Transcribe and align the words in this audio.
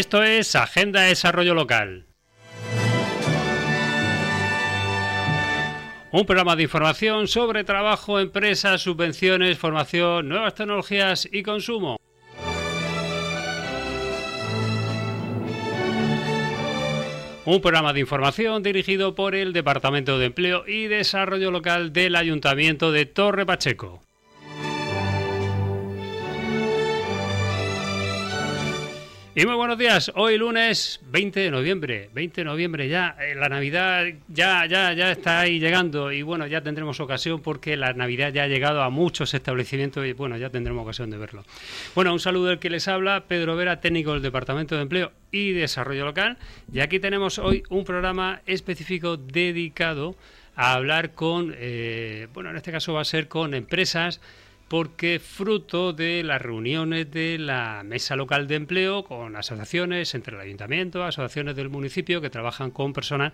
Esto 0.00 0.22
es 0.22 0.56
Agenda 0.56 1.02
de 1.02 1.08
Desarrollo 1.08 1.52
Local. 1.52 2.06
Un 6.10 6.24
programa 6.24 6.56
de 6.56 6.62
información 6.62 7.28
sobre 7.28 7.64
trabajo, 7.64 8.18
empresas, 8.18 8.80
subvenciones, 8.80 9.58
formación, 9.58 10.30
nuevas 10.30 10.54
tecnologías 10.54 11.28
y 11.30 11.42
consumo. 11.42 11.98
Un 17.44 17.60
programa 17.60 17.92
de 17.92 18.00
información 18.00 18.62
dirigido 18.62 19.14
por 19.14 19.34
el 19.34 19.52
Departamento 19.52 20.18
de 20.18 20.24
Empleo 20.24 20.64
y 20.66 20.86
Desarrollo 20.86 21.50
Local 21.50 21.92
del 21.92 22.16
Ayuntamiento 22.16 22.90
de 22.90 23.04
Torre 23.04 23.44
Pacheco. 23.44 24.02
Y 29.32 29.46
muy 29.46 29.54
buenos 29.54 29.78
días, 29.78 30.10
hoy 30.16 30.36
lunes 30.38 30.98
20 31.04 31.38
de 31.38 31.50
noviembre, 31.52 32.10
20 32.12 32.40
de 32.40 32.44
noviembre 32.44 32.88
ya, 32.88 33.14
eh, 33.20 33.36
la 33.36 33.48
Navidad 33.48 34.04
ya, 34.26 34.66
ya, 34.66 34.92
ya 34.92 35.12
está 35.12 35.38
ahí 35.38 35.60
llegando. 35.60 36.10
Y 36.10 36.22
bueno, 36.22 36.48
ya 36.48 36.62
tendremos 36.62 36.98
ocasión 36.98 37.40
porque 37.40 37.76
la 37.76 37.92
Navidad 37.92 38.32
ya 38.32 38.42
ha 38.42 38.48
llegado 38.48 38.82
a 38.82 38.90
muchos 38.90 39.32
establecimientos 39.32 40.04
y 40.04 40.14
bueno, 40.14 40.36
ya 40.36 40.50
tendremos 40.50 40.82
ocasión 40.82 41.10
de 41.10 41.16
verlo. 41.16 41.44
Bueno, 41.94 42.12
un 42.12 42.18
saludo 42.18 42.46
del 42.46 42.58
que 42.58 42.70
les 42.70 42.88
habla, 42.88 43.26
Pedro 43.28 43.54
Vera, 43.54 43.80
técnico 43.80 44.14
del 44.14 44.22
Departamento 44.22 44.74
de 44.74 44.82
Empleo 44.82 45.12
y 45.30 45.52
Desarrollo 45.52 46.06
Local. 46.06 46.36
Y 46.72 46.80
aquí 46.80 46.98
tenemos 46.98 47.38
hoy 47.38 47.62
un 47.68 47.84
programa 47.84 48.40
específico 48.46 49.16
dedicado 49.16 50.16
a 50.56 50.74
hablar 50.74 51.14
con, 51.14 51.54
eh, 51.56 52.26
bueno, 52.34 52.50
en 52.50 52.56
este 52.56 52.72
caso 52.72 52.94
va 52.94 53.02
a 53.02 53.04
ser 53.04 53.28
con 53.28 53.54
empresas, 53.54 54.20
porque 54.70 55.18
fruto 55.18 55.92
de 55.92 56.22
las 56.22 56.40
reuniones 56.40 57.10
de 57.10 57.38
la 57.38 57.82
mesa 57.84 58.14
local 58.14 58.46
de 58.46 58.54
empleo 58.54 59.02
con 59.02 59.34
asociaciones 59.34 60.14
entre 60.14 60.36
el 60.36 60.42
ayuntamiento, 60.42 61.02
asociaciones 61.02 61.56
del 61.56 61.70
municipio 61.70 62.20
que 62.20 62.30
trabajan 62.30 62.70
con 62.70 62.92
personas 62.92 63.32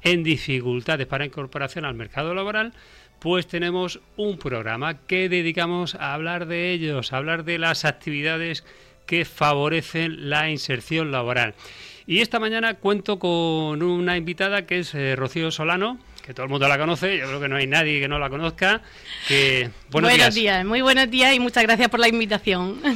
en 0.00 0.22
dificultades 0.22 1.06
para 1.06 1.26
incorporación 1.26 1.84
al 1.84 1.92
mercado 1.92 2.32
laboral, 2.32 2.72
pues 3.18 3.46
tenemos 3.46 4.00
un 4.16 4.38
programa 4.38 5.06
que 5.06 5.28
dedicamos 5.28 5.96
a 5.96 6.14
hablar 6.14 6.46
de 6.46 6.72
ellos, 6.72 7.12
a 7.12 7.18
hablar 7.18 7.44
de 7.44 7.58
las 7.58 7.84
actividades 7.84 8.64
que 9.04 9.26
favorecen 9.26 10.30
la 10.30 10.48
inserción 10.48 11.12
laboral. 11.12 11.54
Y 12.06 12.20
esta 12.20 12.40
mañana 12.40 12.72
cuento 12.72 13.18
con 13.18 13.82
una 13.82 14.16
invitada 14.16 14.64
que 14.64 14.78
es 14.78 14.94
eh, 14.94 15.14
Rocío 15.14 15.50
Solano, 15.50 15.98
que 16.30 16.34
todo 16.34 16.44
el 16.44 16.50
mundo 16.50 16.68
la 16.68 16.78
conoce, 16.78 17.18
yo 17.18 17.26
creo 17.26 17.40
que 17.40 17.48
no 17.48 17.56
hay 17.56 17.66
nadie 17.66 17.98
que 17.98 18.06
no 18.06 18.20
la 18.20 18.30
conozca. 18.30 18.82
Que, 19.26 19.68
buenos, 19.90 20.32
días. 20.32 20.64
muy 20.64 20.80
buenos 20.80 21.10
días 21.10 21.34
y 21.34 21.40
muchas 21.40 21.64
gracias 21.64 21.88
por 21.88 21.98
la 21.98 22.08
invitación. 22.08 22.80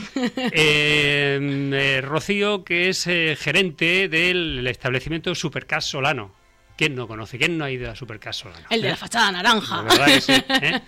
Eh, 0.56 1.70
eh, 1.72 2.00
Rocío, 2.00 2.64
que 2.64 2.88
es 2.88 3.06
eh, 3.06 3.36
gerente 3.38 4.08
del 4.08 4.64
establecimiento 4.66 5.34
Supercas 5.34 5.84
Solano. 5.84 6.30
¿Quién 6.76 6.96
no 6.96 7.06
conoce? 7.06 7.38
¿Quién 7.38 7.56
no 7.56 7.64
ha 7.64 7.70
ido 7.70 7.88
a 7.88 7.94
Supercaso? 7.94 8.50
El 8.68 8.82
de 8.82 8.88
la 8.88 8.96
fachada 8.96 9.30
naranja. 9.30 9.84
¿eh? 10.60 10.80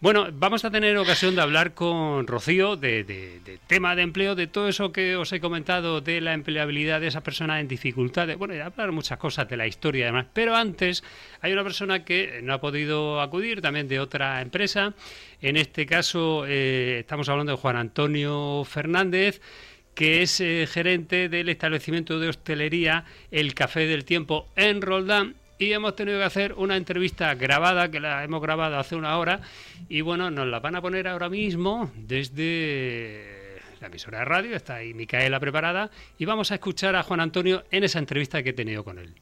Bueno, 0.00 0.28
vamos 0.32 0.64
a 0.64 0.70
tener 0.70 0.96
ocasión 0.96 1.34
de 1.34 1.42
hablar 1.42 1.74
con 1.74 2.28
Rocío 2.28 2.76
de, 2.76 3.58
tema 3.66 3.96
de 3.96 4.02
empleo, 4.02 4.36
de 4.36 4.46
todo 4.46 4.68
eso 4.68 4.92
que 4.92 5.16
os 5.16 5.32
he 5.32 5.40
comentado, 5.40 6.00
de 6.00 6.20
la 6.20 6.34
empleabilidad 6.34 7.00
de 7.00 7.08
esas 7.08 7.22
personas 7.22 7.60
en 7.60 7.66
dificultades. 7.66 8.38
Bueno, 8.38 8.54
y 8.54 8.60
hablar 8.60 8.92
muchas 8.92 9.18
cosas 9.18 9.48
de 9.48 9.56
la 9.56 9.66
historia 9.66 10.04
además. 10.04 10.26
Pero 10.32 10.54
antes 10.54 11.02
hay 11.40 11.52
una 11.52 11.64
persona 11.64 12.04
que 12.04 12.40
no 12.42 12.54
ha 12.54 12.60
podido 12.60 13.20
acudir, 13.20 13.60
también 13.60 13.88
de 13.88 13.98
otra 13.98 14.40
empresa. 14.40 14.94
En 15.40 15.56
este 15.56 15.84
caso 15.84 16.44
eh, 16.46 17.00
estamos 17.00 17.28
hablando 17.28 17.52
de 17.52 17.58
Juan 17.58 17.76
Antonio 17.76 18.64
Fernández 18.64 19.40
que 19.94 20.22
es 20.22 20.40
eh, 20.40 20.66
gerente 20.68 21.28
del 21.28 21.48
establecimiento 21.48 22.18
de 22.18 22.28
hostelería 22.28 23.04
El 23.30 23.54
Café 23.54 23.86
del 23.86 24.04
Tiempo 24.04 24.48
en 24.56 24.82
Roldán. 24.82 25.36
Y 25.58 25.72
hemos 25.72 25.94
tenido 25.94 26.18
que 26.18 26.24
hacer 26.24 26.52
una 26.54 26.76
entrevista 26.76 27.34
grabada, 27.36 27.90
que 27.90 28.00
la 28.00 28.24
hemos 28.24 28.42
grabado 28.42 28.76
hace 28.76 28.96
una 28.96 29.16
hora, 29.18 29.40
y 29.88 30.00
bueno, 30.00 30.30
nos 30.30 30.48
la 30.48 30.58
van 30.58 30.74
a 30.74 30.82
poner 30.82 31.06
ahora 31.06 31.28
mismo 31.28 31.92
desde 31.94 33.60
la 33.80 33.86
emisora 33.86 34.18
de 34.18 34.24
radio, 34.24 34.56
está 34.56 34.76
ahí 34.76 34.94
Micaela 34.94 35.38
preparada, 35.38 35.90
y 36.18 36.24
vamos 36.24 36.50
a 36.50 36.54
escuchar 36.54 36.96
a 36.96 37.04
Juan 37.04 37.20
Antonio 37.20 37.64
en 37.70 37.84
esa 37.84 38.00
entrevista 38.00 38.42
que 38.42 38.50
he 38.50 38.54
tenido 38.54 38.82
con 38.82 38.98
él. 38.98 39.14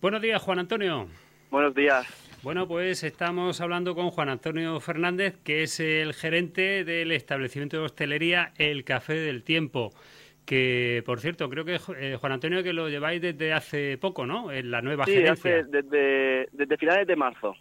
Buenos 0.00 0.22
días, 0.22 0.40
Juan 0.40 0.60
Antonio. 0.60 1.08
Buenos 1.50 1.74
días. 1.74 2.27
Bueno, 2.44 2.68
pues 2.68 3.02
estamos 3.02 3.60
hablando 3.60 3.96
con 3.96 4.10
Juan 4.10 4.28
Antonio 4.28 4.78
Fernández, 4.78 5.36
que 5.42 5.64
es 5.64 5.80
el 5.80 6.14
gerente 6.14 6.84
del 6.84 7.10
establecimiento 7.10 7.78
de 7.78 7.82
hostelería 7.82 8.52
El 8.56 8.84
Café 8.84 9.14
del 9.14 9.42
Tiempo. 9.42 9.90
Que, 10.44 11.02
por 11.04 11.18
cierto, 11.20 11.50
creo 11.50 11.64
que 11.64 11.80
eh, 11.98 12.16
Juan 12.18 12.32
Antonio 12.32 12.62
que 12.62 12.72
lo 12.72 12.88
lleváis 12.88 13.20
desde 13.20 13.52
hace 13.52 13.98
poco, 13.98 14.24
¿no? 14.24 14.52
En 14.52 14.70
la 14.70 14.80
nueva 14.82 15.04
sí, 15.04 15.14
gerencia. 15.14 15.64
desde, 15.64 16.48
desde 16.52 16.76
finales 16.76 17.08
de 17.08 17.16
marzo. 17.16 17.56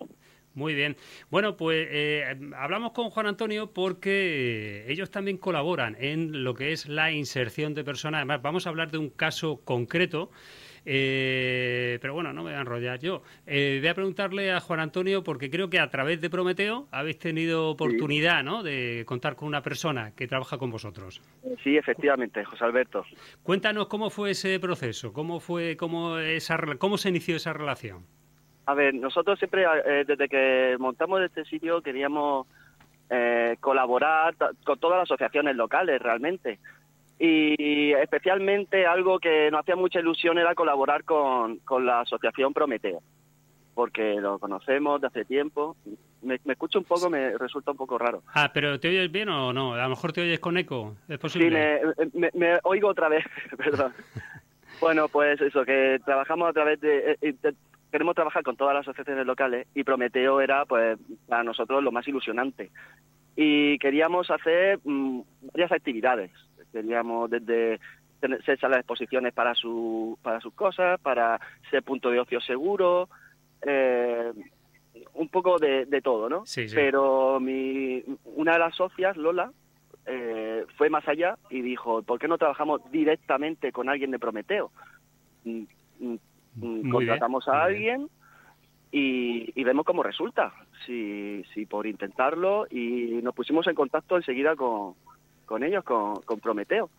Muy 0.53 0.75
bien. 0.75 0.95
Bueno, 1.31 1.57
pues 1.57 1.87
eh, 1.89 2.35
hablamos 2.55 2.91
con 2.91 3.09
Juan 3.09 3.25
Antonio 3.25 3.73
porque 3.73 4.85
ellos 4.87 5.09
también 5.09 5.37
colaboran 5.37 5.97
en 5.99 6.43
lo 6.43 6.53
que 6.53 6.71
es 6.71 6.87
la 6.87 7.11
inserción 7.11 7.73
de 7.73 7.83
personas. 7.83 8.19
Además, 8.19 8.43
vamos 8.43 8.67
a 8.67 8.69
hablar 8.69 8.91
de 8.91 8.99
un 8.99 9.09
caso 9.09 9.59
concreto 9.65 10.29
eh, 10.89 11.99
pero 12.01 12.13
bueno, 12.13 12.31
no 12.31 12.43
me 12.43 12.51
voy 12.51 12.57
a 12.57 12.61
enrollar 12.61 12.97
yo. 12.99 13.21
Eh, 13.45 13.79
voy 13.81 13.89
a 13.89 13.93
preguntarle 13.93 14.53
a 14.53 14.61
Juan 14.61 14.79
Antonio, 14.79 15.21
porque 15.21 15.49
creo 15.49 15.69
que 15.69 15.81
a 15.81 15.89
través 15.89 16.21
de 16.21 16.29
Prometeo 16.29 16.87
habéis 16.91 17.19
tenido 17.19 17.69
oportunidad 17.69 18.41
¿no? 18.41 18.63
de 18.63 19.03
contar 19.05 19.35
con 19.35 19.49
una 19.49 19.61
persona 19.61 20.15
que 20.15 20.27
trabaja 20.27 20.57
con 20.57 20.71
vosotros. 20.71 21.21
Sí, 21.61 21.75
efectivamente, 21.75 22.41
José 22.45 22.63
Alberto. 22.63 23.03
Cuéntanos 23.43 23.87
cómo 23.89 24.09
fue 24.09 24.31
ese 24.31 24.61
proceso, 24.61 25.11
cómo, 25.11 25.41
fue, 25.41 25.75
cómo, 25.75 26.19
esa, 26.19 26.57
cómo 26.79 26.97
se 26.97 27.09
inició 27.09 27.35
esa 27.35 27.51
relación. 27.51 28.05
A 28.65 28.73
ver, 28.73 28.93
nosotros 28.93 29.37
siempre, 29.39 29.65
eh, 29.85 30.05
desde 30.07 30.29
que 30.29 30.77
montamos 30.79 31.21
este 31.21 31.43
sitio, 31.43 31.81
queríamos 31.81 32.47
colaborar 33.61 34.35
con 34.65 34.77
todas 34.79 34.97
las 34.97 35.03
asociaciones 35.05 35.55
locales 35.55 36.01
realmente 36.01 36.59
y 37.19 37.93
especialmente 37.93 38.85
algo 38.85 39.19
que 39.19 39.49
nos 39.49 39.61
hacía 39.61 39.75
mucha 39.75 39.99
ilusión 39.99 40.37
era 40.37 40.53
colaborar 40.53 41.03
con, 41.03 41.59
la 41.83 42.01
asociación 42.01 42.53
Prometeo, 42.53 43.01
porque 43.73 44.15
lo 44.15 44.37
conocemos 44.37 45.01
de 45.01 45.07
hace 45.07 45.25
tiempo. 45.25 45.75
Me, 46.21 46.39
escucho 46.45 46.79
un 46.79 46.85
poco, 46.85 47.09
me 47.09 47.37
resulta 47.37 47.71
un 47.71 47.77
poco 47.77 47.97
raro. 47.97 48.21
Ah, 48.33 48.51
pero 48.53 48.79
¿te 48.79 48.89
oyes 48.89 49.11
bien 49.11 49.29
o 49.29 49.51
no? 49.51 49.73
A 49.73 49.83
lo 49.83 49.89
mejor 49.89 50.13
te 50.13 50.21
oyes 50.21 50.39
con 50.39 50.57
eco, 50.57 50.95
¿es 51.07 51.17
posible? 51.17 51.81
Sí, 52.11 52.19
me, 52.35 52.59
oigo 52.63 52.89
otra 52.89 53.09
vez, 53.09 53.25
perdón. 53.57 53.93
bueno, 54.79 55.07
pues 55.07 55.41
eso, 55.41 55.65
que 55.65 55.99
trabajamos 56.05 56.49
a 56.49 56.53
través 56.53 56.79
de... 56.81 57.17
Eh, 57.21 57.35
queremos 57.91 58.15
trabajar 58.15 58.43
con 58.43 58.57
todas 58.57 58.75
las 58.75 58.81
asociaciones 58.81 59.25
locales 59.25 59.65
y 59.73 59.83
Prometeo 59.83 60.41
era, 60.41 60.65
pues, 60.65 60.99
para 61.27 61.43
nosotros 61.43 61.83
lo 61.83 61.91
más 61.91 62.07
ilusionante. 62.07 62.69
Y 63.35 63.79
queríamos 63.79 64.29
hacer 64.29 64.79
mm, 64.83 65.21
varias 65.53 65.71
actividades 65.71 66.31
Queríamos 66.71 67.29
desde 67.29 67.79
ser 68.19 68.59
salas 68.59 68.77
de 68.77 68.81
exposiciones 68.81 69.33
para, 69.33 69.53
su, 69.53 70.17
para 70.21 70.41
sus 70.41 70.53
cosas, 70.53 70.99
para 70.99 71.39
ser 71.69 71.83
punto 71.83 72.09
de 72.09 72.19
ocio 72.19 72.41
seguro, 72.41 73.09
eh, 73.61 74.31
un 75.13 75.29
poco 75.29 75.57
de, 75.57 76.01
todo, 76.03 76.29
¿no? 76.29 76.45
Sí, 76.45 76.65
Pero 76.73 77.39
mi, 77.39 78.03
una 78.25 78.53
de 78.53 78.59
las 78.59 78.75
socias, 78.75 79.17
Lola, 79.17 79.51
eh, 80.05 80.65
fue 80.77 80.89
más 80.89 81.07
allá 81.07 81.37
y 81.49 81.61
dijo, 81.61 82.01
¿por 82.01 82.19
qué 82.19 82.27
no 82.27 82.37
trabajamos 82.37 82.81
directamente 82.91 83.71
con 83.71 83.89
alguien 83.89 84.11
de 84.11 84.19
Prometeo? 84.19 84.71
Mm, 85.43 85.63
mm, 85.99 86.91
contratamos 86.91 87.47
a 87.47 87.63
alguien 87.63 88.09
y, 88.91 89.51
y, 89.59 89.63
vemos 89.63 89.85
cómo 89.85 90.01
resulta, 90.01 90.53
si, 90.85 91.43
si 91.53 91.65
por 91.65 91.85
intentarlo, 91.85 92.67
y 92.69 93.19
nos 93.21 93.35
pusimos 93.35 93.67
en 93.67 93.75
contacto 93.75 94.15
enseguida 94.15 94.55
con, 94.55 94.95
con 95.47 95.63
ellos, 95.63 95.83
con, 95.83 96.17
con 96.21 96.39
Prometeo. 96.39 96.91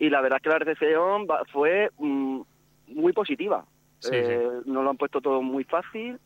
Y 0.00 0.10
la 0.10 0.20
verdad 0.20 0.38
es 0.38 0.42
que 0.42 0.48
la 0.48 0.58
recepción 0.58 1.26
fue 1.52 1.90
mm, 1.98 2.40
muy 2.88 3.12
positiva. 3.12 3.64
Eh, 4.10 4.50
nos 4.66 4.84
lo 4.84 4.90
han 4.90 4.96
puesto 4.96 5.20
todo 5.20 5.40
muy 5.40 5.64
fácil 5.64 6.18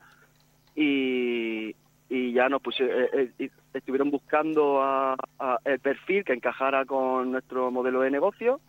y, 0.74 1.74
y 2.08 2.32
ya 2.32 2.48
nos 2.48 2.60
pusieron, 2.60 3.04
eh, 3.12 3.30
eh, 3.38 3.50
estuvieron 3.72 4.10
buscando 4.10 4.82
a, 4.82 5.16
el 5.64 5.78
perfil 5.78 6.24
que 6.24 6.32
encajara 6.32 6.84
con 6.84 7.30
nuestro 7.30 7.70
modelo 7.70 8.00
de 8.00 8.10
negocio 8.10 8.60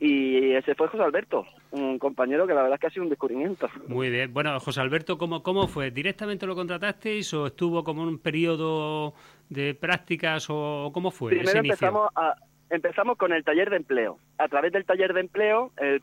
y 0.00 0.52
ese 0.52 0.74
fue 0.74 0.88
José 0.88 1.04
Alberto, 1.04 1.44
un 1.72 1.98
compañero 1.98 2.46
que 2.46 2.54
la 2.54 2.62
verdad 2.62 2.74
es 2.74 2.80
que 2.80 2.86
ha 2.88 2.90
sido 2.90 3.04
un 3.04 3.10
descubrimiento. 3.10 3.68
Muy 3.86 4.10
bien. 4.10 4.32
Bueno, 4.32 4.58
José 4.60 4.80
Alberto, 4.80 5.18
¿cómo, 5.18 5.42
cómo 5.42 5.68
fue? 5.68 5.90
¿Directamente 5.90 6.46
lo 6.46 6.54
contratasteis 6.54 7.32
o 7.34 7.46
estuvo 7.46 7.84
como 7.84 8.02
un 8.02 8.18
periodo 8.18 9.14
de 9.48 9.74
prácticas 9.74 10.46
o 10.48 10.90
cómo 10.92 11.10
fue? 11.10 11.30
Primero 11.30 11.60
empezamos, 11.60 12.10
empezamos 12.70 13.16
con 13.16 13.32
el 13.32 13.44
taller 13.44 13.70
de 13.70 13.76
empleo. 13.76 14.18
A 14.38 14.48
través 14.48 14.72
del 14.72 14.84
taller 14.84 15.12
de 15.12 15.20
empleo, 15.20 15.72
el, 15.76 16.00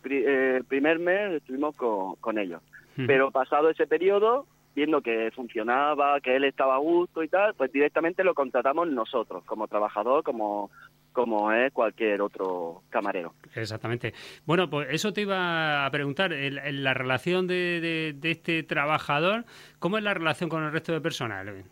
primer 0.66 1.00
mes 1.00 1.34
estuvimos 1.34 1.76
con, 1.76 2.38
ellos. 2.38 2.62
Pero 2.96 3.30
pasado 3.30 3.70
ese 3.70 3.86
periodo, 3.86 4.48
viendo 4.76 5.02
que 5.02 5.32
funcionaba, 5.36 6.20
que 6.22 6.36
él 6.36 6.44
estaba 6.44 6.76
a 6.76 6.80
gusto 6.80 7.24
y 7.24 7.28
tal, 7.28 7.54
pues 7.56 7.72
directamente 7.72 8.24
lo 8.24 8.34
contratamos 8.34 8.88
nosotros, 8.88 9.44
como 9.46 9.68
trabajador, 9.68 10.24
como 10.24 10.72
como 11.18 11.52
es 11.52 11.74
cualquier 11.74 12.22
otro 12.22 12.84
camarero. 12.92 13.34
Exactamente. 13.56 14.14
Bueno, 14.46 14.70
pues 14.70 14.90
eso 14.92 15.12
te 15.14 15.22
iba 15.22 15.84
a 15.84 15.90
preguntar, 15.90 16.32
en, 16.32 16.84
la 16.84 16.94
relación 16.94 17.48
de, 17.48 18.16
este 18.22 18.62
trabajador, 18.62 19.44
¿cómo 19.80 19.98
es 19.98 20.04
la 20.04 20.14
relación 20.14 20.48
con 20.48 20.64
el 20.64 20.72
resto 20.72 20.94
de 20.94 21.02
personal? 21.02 21.64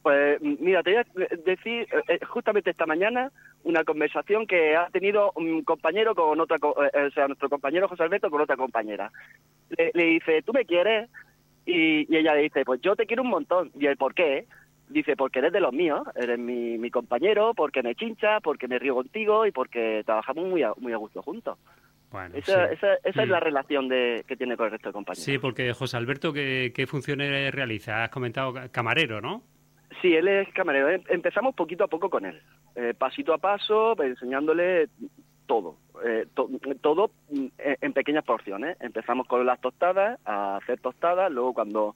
Pues 0.00 0.40
mira, 0.40 0.82
te 0.82 0.94
voy 0.94 1.00
a 1.00 1.36
decir 1.44 1.82
eh, 1.82 2.02
eh, 2.08 2.24
justamente 2.24 2.70
esta 2.70 2.86
mañana 2.86 3.30
una 3.62 3.84
conversación 3.84 4.46
que 4.46 4.74
ha 4.74 4.88
tenido 4.88 5.32
un 5.36 5.62
compañero 5.62 6.14
con 6.14 6.40
otra, 6.40 6.56
eh, 6.56 7.08
o 7.08 7.10
sea, 7.10 7.26
nuestro 7.26 7.50
compañero 7.50 7.88
José 7.88 8.04
Alberto 8.04 8.30
con 8.30 8.40
otra 8.40 8.56
compañera. 8.56 9.12
Le, 9.68 10.02
dice, 10.02 10.40
¿tú 10.46 10.54
me 10.54 10.64
quieres? 10.64 11.10
Y, 11.66 12.10
y, 12.10 12.16
ella 12.16 12.34
le 12.34 12.44
dice, 12.44 12.64
pues 12.64 12.80
yo 12.80 12.96
te 12.96 13.04
quiero 13.04 13.22
un 13.22 13.28
montón. 13.28 13.70
Y 13.78 13.84
él, 13.84 13.98
¿por 13.98 14.14
qué? 14.14 14.46
Dice, 14.90 15.16
porque 15.16 15.38
eres 15.38 15.52
de 15.52 15.60
los 15.60 15.72
míos, 15.72 16.02
eres 16.16 16.38
mi, 16.38 16.76
mi 16.76 16.90
compañero, 16.90 17.54
porque 17.54 17.82
me 17.82 17.94
chincha, 17.94 18.40
porque 18.40 18.66
me 18.66 18.78
río 18.78 18.96
contigo 18.96 19.46
y 19.46 19.52
porque 19.52 20.02
trabajamos 20.04 20.46
muy 20.46 20.64
a, 20.64 20.72
muy 20.78 20.92
a 20.92 20.96
gusto 20.96 21.22
juntos. 21.22 21.58
Bueno, 22.10 22.34
esa, 22.36 22.66
esa, 22.72 22.94
es 23.04 23.14
la 23.14 23.38
mm. 23.38 23.42
relación 23.42 23.88
de, 23.88 24.24
que 24.26 24.36
tiene 24.36 24.56
con 24.56 24.66
el 24.66 24.72
resto 24.72 24.88
de 24.88 24.92
compañeros. 24.92 25.22
Sí, 25.24 25.38
porque 25.38 25.72
José 25.72 25.96
Alberto, 25.96 26.32
¿qué, 26.32 26.72
qué 26.74 26.88
funciones 26.88 27.54
realiza? 27.54 28.02
Has 28.02 28.10
comentado 28.10 28.52
camarero, 28.72 29.20
¿no? 29.20 29.42
Sí, 30.02 30.14
él 30.14 30.26
es 30.26 30.52
camarero. 30.52 30.88
Em, 30.88 31.02
empezamos 31.08 31.54
poquito 31.54 31.84
a 31.84 31.88
poco 31.88 32.10
con 32.10 32.26
él, 32.26 32.42
eh, 32.74 32.94
pasito 32.98 33.32
a 33.32 33.38
paso, 33.38 34.00
enseñándole 34.02 34.88
todo, 35.46 35.76
eh, 36.04 36.26
todo 36.80 37.10
mm, 37.30 37.46
en 37.58 37.92
pequeñas 37.92 38.24
porciones. 38.24 38.76
Empezamos 38.80 39.28
con 39.28 39.46
las 39.46 39.60
tostadas, 39.60 40.18
a 40.24 40.56
hacer 40.56 40.80
tostadas, 40.80 41.30
luego 41.30 41.54
cuando 41.54 41.94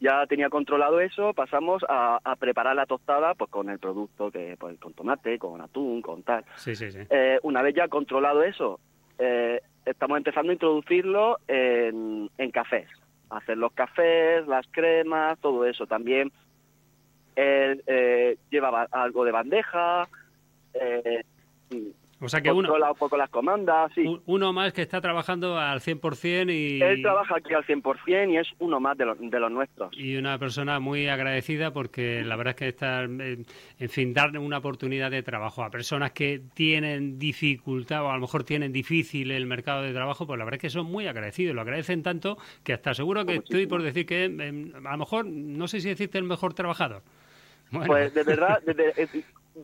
ya 0.00 0.26
tenía 0.26 0.50
controlado 0.50 1.00
eso, 1.00 1.32
pasamos 1.34 1.84
a, 1.88 2.20
preparar 2.38 2.76
la 2.76 2.86
tostada 2.86 3.34
pues 3.34 3.50
con 3.50 3.70
el 3.70 3.78
producto 3.78 4.30
que 4.30 4.56
pues 4.58 4.78
con 4.78 4.92
tomate, 4.92 5.38
con 5.38 5.60
atún, 5.60 6.02
con 6.02 6.22
tal. 6.22 6.44
Sí, 6.56 6.74
sí, 6.74 6.90
sí. 6.90 7.00
Eh, 7.10 7.38
una 7.42 7.62
vez 7.62 7.74
ya 7.74 7.88
controlado 7.88 8.42
eso, 8.42 8.80
eh, 9.18 9.60
estamos 9.84 10.18
empezando 10.18 10.50
a 10.50 10.54
introducirlo 10.54 11.38
en, 11.48 12.30
en 12.38 12.50
cafés, 12.50 12.88
hacer 13.30 13.56
los 13.56 13.72
cafés, 13.72 14.46
las 14.46 14.66
cremas, 14.70 15.38
todo 15.40 15.64
eso. 15.64 15.86
También 15.86 16.30
él 17.34 17.82
eh, 17.86 18.36
lleva 18.50 18.86
algo 18.90 19.24
de 19.24 19.32
bandeja. 19.32 20.08
O 22.18 22.28
sea 22.30 22.40
que 22.40 22.50
uno, 22.50 22.72
un 22.72 22.98
poco 22.98 23.16
las 23.18 23.28
comandas, 23.28 23.92
sí. 23.94 24.04
Uno 24.24 24.52
más 24.52 24.72
que 24.72 24.80
está 24.80 25.02
trabajando 25.02 25.58
al 25.58 25.80
100% 25.80 26.50
y... 26.50 26.80
Él 26.80 27.02
trabaja 27.02 27.36
aquí 27.36 27.52
al 27.52 27.64
100% 27.64 28.32
y 28.32 28.38
es 28.38 28.48
uno 28.58 28.80
más 28.80 28.96
de, 28.96 29.04
de 29.18 29.40
los 29.40 29.50
nuestros. 29.50 29.90
Y 29.92 30.16
una 30.16 30.38
persona 30.38 30.80
muy 30.80 31.08
agradecida 31.08 31.72
porque 31.74 32.22
la 32.24 32.36
verdad 32.36 32.52
es 32.52 32.56
que 32.56 32.68
está, 32.68 33.02
en 33.02 33.46
fin, 33.90 34.14
darle 34.14 34.38
una 34.38 34.58
oportunidad 34.58 35.10
de 35.10 35.22
trabajo 35.22 35.62
a 35.62 35.70
personas 35.70 36.12
que 36.12 36.40
tienen 36.54 37.18
dificultad 37.18 38.04
o 38.04 38.10
a 38.10 38.14
lo 38.14 38.20
mejor 38.20 38.44
tienen 38.44 38.72
difícil 38.72 39.30
el 39.30 39.44
mercado 39.44 39.82
de 39.82 39.92
trabajo, 39.92 40.26
pues 40.26 40.38
la 40.38 40.44
verdad 40.46 40.56
es 40.56 40.62
que 40.62 40.70
son 40.70 40.86
muy 40.86 41.06
agradecidos. 41.06 41.54
Lo 41.54 41.60
agradecen 41.60 42.02
tanto 42.02 42.38
que 42.64 42.72
hasta 42.72 42.94
seguro 42.94 43.26
que 43.26 43.36
estoy 43.36 43.66
por 43.66 43.82
decir 43.82 44.06
que 44.06 44.24
em, 44.24 44.72
a 44.86 44.92
lo 44.92 44.98
mejor, 44.98 45.26
no 45.26 45.68
sé 45.68 45.80
si 45.80 45.90
decirte 45.90 46.16
el 46.16 46.24
mejor 46.24 46.54
trabajador. 46.54 47.02
Pues 47.86 48.14
de 48.14 48.22
verdad, 48.22 48.62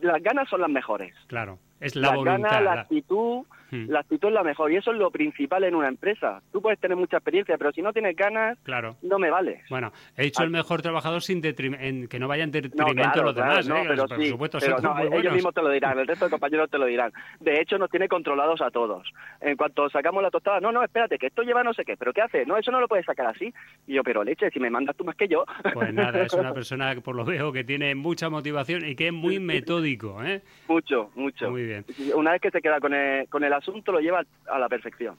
las 0.01 0.21
ganas 0.21 0.49
son 0.49 0.61
las 0.61 0.69
mejores. 0.69 1.15
Claro. 1.27 1.57
Es 1.83 1.97
la, 1.97 2.15
la 2.15 2.73
actitud, 2.73 3.43
hmm. 3.71 3.89
la 3.89 3.99
actitud 3.99 4.29
es 4.29 4.33
la 4.33 4.43
mejor 4.43 4.71
y 4.71 4.77
eso 4.77 4.91
es 4.91 4.97
lo 4.97 5.11
principal 5.11 5.63
en 5.63 5.75
una 5.75 5.87
empresa. 5.87 6.41
Tú 6.51 6.61
puedes 6.61 6.79
tener 6.79 6.97
mucha 6.97 7.17
experiencia, 7.17 7.57
pero 7.57 7.71
si 7.71 7.81
no 7.81 7.93
tienes 7.93 8.15
ganas, 8.15 8.57
claro. 8.63 8.95
no 9.01 9.19
me 9.19 9.29
vale. 9.29 9.61
Bueno, 9.69 9.91
he 10.17 10.23
dicho 10.23 10.43
el 10.43 10.49
mejor 10.49 10.81
trabajador 10.81 11.21
sin 11.21 11.41
en, 11.43 12.07
que 12.07 12.19
no 12.19 12.27
vaya 12.27 12.43
en 12.43 12.51
detrimento 12.51 13.19
de 13.19 13.25
los 13.25 13.35
demás. 13.35 13.67
No, 13.67 13.77
¿eh? 13.77 13.85
pero 13.87 14.07
por 14.07 14.25
supuesto, 14.25 14.57
ellos 14.59 15.33
mismos 15.33 15.53
te 15.53 15.61
lo 15.61 15.69
dirán, 15.69 15.99
el 15.99 16.07
resto 16.07 16.25
de 16.25 16.31
compañeros 16.31 16.69
te 16.69 16.77
lo 16.77 16.85
dirán. 16.85 17.11
De 17.39 17.59
hecho, 17.59 17.77
nos 17.77 17.89
tiene 17.89 18.07
controlados 18.07 18.61
a 18.61 18.71
todos. 18.71 19.11
En 19.41 19.57
cuanto 19.57 19.89
sacamos 19.89 20.23
la 20.23 20.31
tostada, 20.31 20.59
no, 20.59 20.71
no, 20.71 20.83
espérate, 20.83 21.17
que 21.17 21.27
esto 21.27 21.43
lleva 21.43 21.63
no 21.63 21.73
sé 21.73 21.83
qué, 21.83 21.97
pero 21.97 22.13
¿qué 22.13 22.21
hace? 22.21 22.45
No, 22.45 22.57
eso 22.57 22.71
no 22.71 22.79
lo 22.79 22.87
puedes 22.87 23.05
sacar 23.05 23.27
así. 23.27 23.53
Y 23.87 23.93
yo, 23.95 24.03
pero 24.03 24.23
leche, 24.23 24.49
si 24.51 24.59
me 24.59 24.69
mandas 24.69 24.95
tú 24.95 25.03
más 25.03 25.15
que 25.15 25.27
yo. 25.27 25.45
Pues 25.73 25.93
nada, 25.93 26.23
es 26.23 26.33
una 26.33 26.53
persona 26.53 26.93
que 26.95 27.01
por 27.01 27.15
lo 27.15 27.25
veo 27.25 27.51
que 27.51 27.63
tiene 27.63 27.95
mucha 27.95 28.29
motivación 28.29 28.85
y 28.85 28.95
que 28.95 29.07
es 29.07 29.13
muy 29.13 29.39
metódico, 29.39 30.23
¿eh? 30.23 30.41
Mucho, 30.67 31.11
mucho. 31.15 31.49
Muy 31.49 31.65
bien. 31.65 31.85
Una 32.15 32.31
vez 32.31 32.41
que 32.41 32.51
se 32.51 32.61
queda 32.61 32.79
con 32.79 32.93
el, 32.93 33.27
con 33.29 33.43
el 33.43 33.53
asunto, 33.63 33.91
lo 33.91 33.99
lleva 33.99 34.23
a 34.47 34.59
la 34.59 34.69
perfección. 34.69 35.15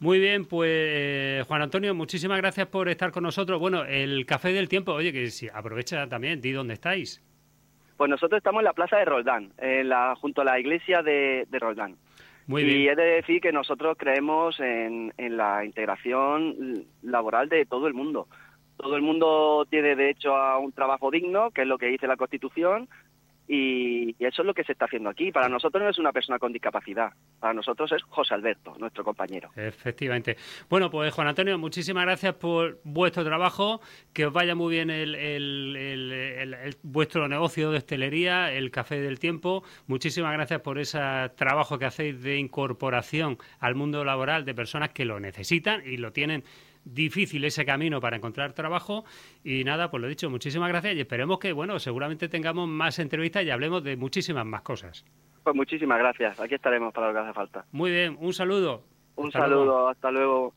Muy 0.00 0.18
bien, 0.18 0.46
pues 0.46 1.46
Juan 1.46 1.62
Antonio, 1.62 1.94
muchísimas 1.94 2.38
gracias 2.38 2.66
por 2.66 2.88
estar 2.88 3.12
con 3.12 3.22
nosotros. 3.22 3.60
Bueno, 3.60 3.84
el 3.84 4.26
Café 4.26 4.52
del 4.52 4.68
Tiempo, 4.68 4.92
oye, 4.92 5.12
que 5.12 5.28
si 5.28 5.48
aprovecha 5.48 6.08
también, 6.08 6.40
di 6.40 6.52
dónde 6.52 6.74
estáis. 6.74 7.22
Pues 7.96 8.10
nosotros 8.10 8.38
estamos 8.38 8.60
en 8.60 8.64
la 8.64 8.72
Plaza 8.72 8.96
de 8.96 9.04
Roldán, 9.04 9.52
en 9.58 9.88
la, 9.88 10.16
junto 10.16 10.40
a 10.40 10.44
la 10.44 10.58
iglesia 10.58 11.02
de, 11.02 11.46
Roldán. 11.52 11.96
Muy 12.48 12.64
bien. 12.64 12.80
Y 12.80 12.88
he 12.88 12.96
de 12.96 13.04
decir 13.04 13.40
que 13.40 13.52
nosotros 13.52 13.96
creemos 13.96 14.58
en, 14.58 15.12
en 15.16 15.36
la 15.36 15.64
integración 15.64 16.84
laboral 17.02 17.48
de 17.48 17.64
todo 17.64 17.86
el 17.86 17.94
mundo. 17.94 18.26
Todo 18.76 18.96
el 18.96 19.02
mundo 19.02 19.64
tiene 19.70 19.94
derecho 19.94 20.34
a 20.34 20.58
un 20.58 20.72
trabajo 20.72 21.12
digno, 21.12 21.52
que 21.52 21.62
es 21.62 21.68
lo 21.68 21.78
que 21.78 21.86
dice 21.86 22.08
la 22.08 22.16
Constitución, 22.16 22.88
y, 23.48 24.14
eso 24.18 24.42
es 24.42 24.46
lo 24.46 24.54
que 24.54 24.64
se 24.64 24.72
está 24.72 24.84
haciendo 24.84 25.10
aquí. 25.10 25.32
Para 25.32 25.48
nosotros 25.48 25.82
no 25.82 25.90
es 25.90 25.98
una 25.98 26.12
persona 26.12 26.38
con 26.38 26.52
discapacidad, 26.52 27.10
para 27.40 27.52
nosotros 27.52 27.90
es 27.92 28.02
José 28.04 28.34
Alberto, 28.34 28.74
nuestro 28.78 29.04
compañero. 29.04 29.50
Efectivamente. 29.56 30.36
Bueno, 30.68 30.90
pues 30.90 31.12
Juan 31.12 31.28
Antonio, 31.28 31.58
muchísimas 31.58 32.04
gracias 32.04 32.34
por 32.34 32.80
vuestro 32.84 33.24
trabajo, 33.24 33.80
que 34.12 34.26
os 34.26 34.32
vaya 34.32 34.54
muy 34.54 34.74
bien 34.74 34.90
el, 34.90 36.76
vuestro 36.82 37.28
negocio 37.28 37.70
de 37.70 37.78
hostelería, 37.78 38.52
el 38.52 38.70
Café 38.70 39.00
del 39.00 39.18
Tiempo. 39.18 39.64
Muchísimas 39.86 40.32
gracias 40.32 40.60
por 40.60 40.78
ese 40.78 40.98
trabajo 41.36 41.78
que 41.78 41.86
hacéis 41.86 42.22
de 42.22 42.38
incorporación 42.38 43.38
al 43.58 43.74
mundo 43.74 44.04
laboral 44.04 44.44
de 44.44 44.54
personas 44.54 44.90
que 44.90 45.04
lo 45.04 45.20
necesitan 45.20 45.82
y 45.84 45.96
lo 45.96 46.12
tienen 46.12 46.44
difícil 46.84 47.44
ese 47.44 47.64
camino 47.64 48.00
para 48.00 48.16
encontrar 48.16 48.52
trabajo. 48.52 49.04
Y 49.44 49.64
nada, 49.64 49.90
pues 49.90 50.00
lo 50.00 50.08
dicho, 50.08 50.30
muchísimas 50.30 50.68
gracias 50.68 50.96
y 50.96 51.00
esperemos 51.00 51.38
que, 51.38 51.52
bueno, 51.52 51.78
seguramente 51.78 52.28
tengamos 52.28 52.68
más 52.68 52.98
entrevistas 52.98 53.44
y 53.44 53.50
hablemos 53.50 53.82
de 53.84 53.96
muchísimas 53.96 54.46
más 54.46 54.62
cosas. 54.62 55.04
Pues 55.42 55.56
muchísimas 55.56 55.98
gracias, 55.98 56.38
aquí 56.38 56.54
estaremos 56.54 56.92
para 56.94 57.08
lo 57.08 57.14
que 57.14 57.18
hace 57.20 57.32
falta. 57.32 57.64
Muy 57.72 57.90
bien, 57.90 58.16
un 58.20 58.32
saludo. 58.32 58.84
Un 59.16 59.32
saludo, 59.32 59.88
hasta 59.88 60.10
luego. 60.10 60.54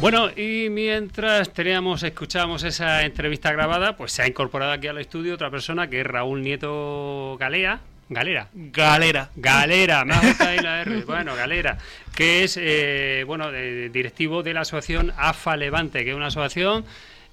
Bueno, 0.00 0.28
y 0.36 0.68
mientras 0.70 1.52
teníamos, 1.52 2.02
escuchábamos 2.02 2.62
esa 2.64 3.04
entrevista 3.04 3.50
grabada, 3.52 3.96
pues 3.96 4.12
se 4.12 4.22
ha 4.22 4.28
incorporado 4.28 4.72
aquí 4.72 4.86
al 4.88 4.98
estudio 4.98 5.34
otra 5.34 5.50
persona 5.50 5.88
que 5.88 6.02
es 6.02 6.06
Raúl 6.06 6.42
Nieto 6.42 7.36
Galea, 7.40 7.80
Galera. 8.08 8.48
Galera. 8.52 9.30
Galera, 9.34 10.04
me 10.04 10.14
ha 10.14 10.48
ahí 10.48 10.58
la 10.58 10.82
R. 10.82 11.02
Bueno, 11.04 11.34
Galera, 11.34 11.78
que 12.14 12.44
es, 12.44 12.56
eh, 12.60 13.24
bueno, 13.26 13.50
directivo 13.50 14.42
de 14.42 14.54
la 14.54 14.60
asociación 14.60 15.12
AFA 15.16 15.56
Levante, 15.56 16.04
que 16.04 16.10
es 16.10 16.16
una 16.16 16.28
asociación 16.28 16.84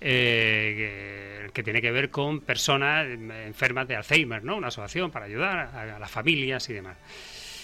eh, 0.01 1.49
que, 1.53 1.63
tiene 1.63 1.81
que 1.81 1.91
ver 1.91 2.09
con 2.09 2.41
personas 2.41 3.07
enfermas 3.07 3.87
de 3.87 3.95
Alzheimer, 3.95 4.43
¿no? 4.43 4.57
Una 4.57 4.69
asociación 4.69 5.11
para 5.11 5.25
ayudar 5.25 5.69
a 5.75 5.99
las 5.99 6.09
familias 6.09 6.67
y 6.69 6.73
demás. 6.73 6.97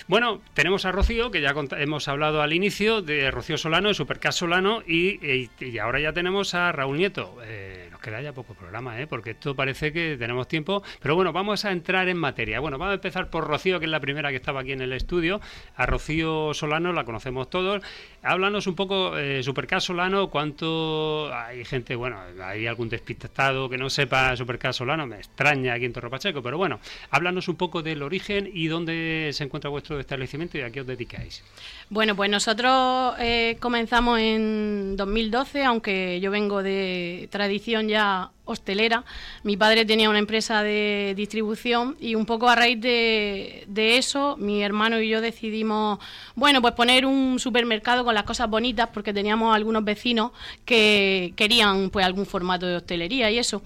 Bueno, 0.09 0.41
tenemos 0.55 0.85
a 0.85 0.91
Rocío, 0.91 1.29
que 1.29 1.39
ya 1.39 1.53
hemos 1.77 2.07
hablado 2.07 2.41
al 2.41 2.51
inicio, 2.51 3.03
de 3.03 3.29
Rocío 3.29 3.59
Solano, 3.59 3.89
de 3.89 3.93
Supercas 3.93 4.35
Solano, 4.35 4.81
y, 4.87 5.47
ahora 5.79 5.99
ya 5.99 6.13
tenemos 6.13 6.55
a 6.55 6.71
Raúl 6.71 6.97
Nieto. 6.97 7.37
Eh, 7.43 7.88
nos 7.99 8.03
queda 8.03 8.21
ya 8.21 8.33
poco 8.33 8.53
programa, 8.53 8.99
¿eh? 8.99 9.07
porque 9.07 9.31
esto 9.31 9.55
parece 9.55 9.91
que 9.91 10.15
tenemos 10.17 10.47
tiempo. 10.47 10.81
Pero 11.01 11.15
bueno, 11.15 11.33
vamos 11.33 11.65
a 11.65 11.71
entrar 11.71 12.07
en 12.07 12.17
materia. 12.17 12.59
Bueno, 12.59 12.77
vamos 12.77 12.91
a 12.91 12.95
empezar 12.95 13.29
por 13.29 13.45
Rocío, 13.45 13.79
que 13.79 13.85
es 13.85 13.91
la 13.91 13.99
primera 13.99 14.29
que 14.29 14.37
estaba 14.37 14.61
aquí 14.61 14.71
en 14.71 14.81
el 14.81 14.93
estudio. 14.93 15.41
A 15.75 15.85
Rocío 15.85 16.53
Solano 16.53 16.93
la 16.93 17.03
conocemos 17.03 17.49
todos. 17.49 17.83
Háblanos 18.23 18.67
un 18.67 18.75
poco, 18.75 19.17
eh, 19.17 19.43
Supercas 19.43 19.83
Solano, 19.83 20.29
cuánto 20.29 21.33
hay 21.33 21.63
gente, 21.65 21.95
bueno, 21.95 22.17
hay 22.43 22.67
algún 22.67 22.89
despistado 22.89 23.69
que 23.69 23.77
no 23.77 23.89
sepa 23.89 24.35
Supercas 24.35 24.75
Solano, 24.75 25.05
me 25.05 25.17
extraña 25.17 25.73
aquí 25.73 25.85
en 25.85 25.93
Torre 25.93 26.09
Pacheco, 26.09 26.41
pero 26.41 26.57
bueno, 26.57 26.79
háblanos 27.11 27.47
un 27.47 27.55
poco 27.55 27.81
del 27.81 28.01
origen 28.03 28.49
y 28.53 28.67
dónde 28.67 29.29
se 29.33 29.45
encuentra 29.45 29.69
vuestro 29.69 29.99
establecimiento 29.99 30.57
y 30.57 30.61
a 30.61 30.69
qué 30.69 30.81
os 30.81 30.87
dedicáis. 30.87 31.43
Bueno, 31.89 32.15
pues 32.15 32.29
nosotros 32.29 33.15
eh, 33.19 33.57
comenzamos 33.59 34.19
en 34.19 34.95
2012, 34.97 35.63
aunque 35.63 36.19
yo 36.19 36.29
vengo 36.29 36.61
de 36.61 37.27
tradición 37.31 37.87
ya 37.87 37.98
Yeah, 37.99 38.27
hostelera. 38.49 39.03
Mi 39.43 39.57
padre 39.57 39.85
tenía 39.85 40.09
una 40.09 40.19
empresa 40.19 40.63
de 40.63 41.13
distribución 41.15 41.95
y 41.99 42.15
un 42.15 42.25
poco 42.25 42.49
a 42.49 42.55
raíz 42.55 42.79
de, 42.81 43.65
eso, 43.97 44.37
mi 44.37 44.61
hermano 44.63 44.99
y 44.99 45.09
yo 45.09 45.21
decidimos, 45.21 45.99
bueno, 46.35 46.61
pues 46.61 46.73
poner 46.73 47.05
un 47.05 47.39
supermercado 47.39 48.03
con 48.05 48.13
las 48.13 48.23
cosas 48.23 48.49
bonitas 48.49 48.89
porque 48.93 49.13
teníamos 49.13 49.55
algunos 49.55 49.83
vecinos 49.83 50.31
que 50.65 51.33
querían 51.35 51.89
pues 51.89 52.05
algún 52.05 52.25
formato 52.25 52.65
de 52.65 52.75
hostelería 52.77 53.31
y 53.31 53.37
eso. 53.37 53.61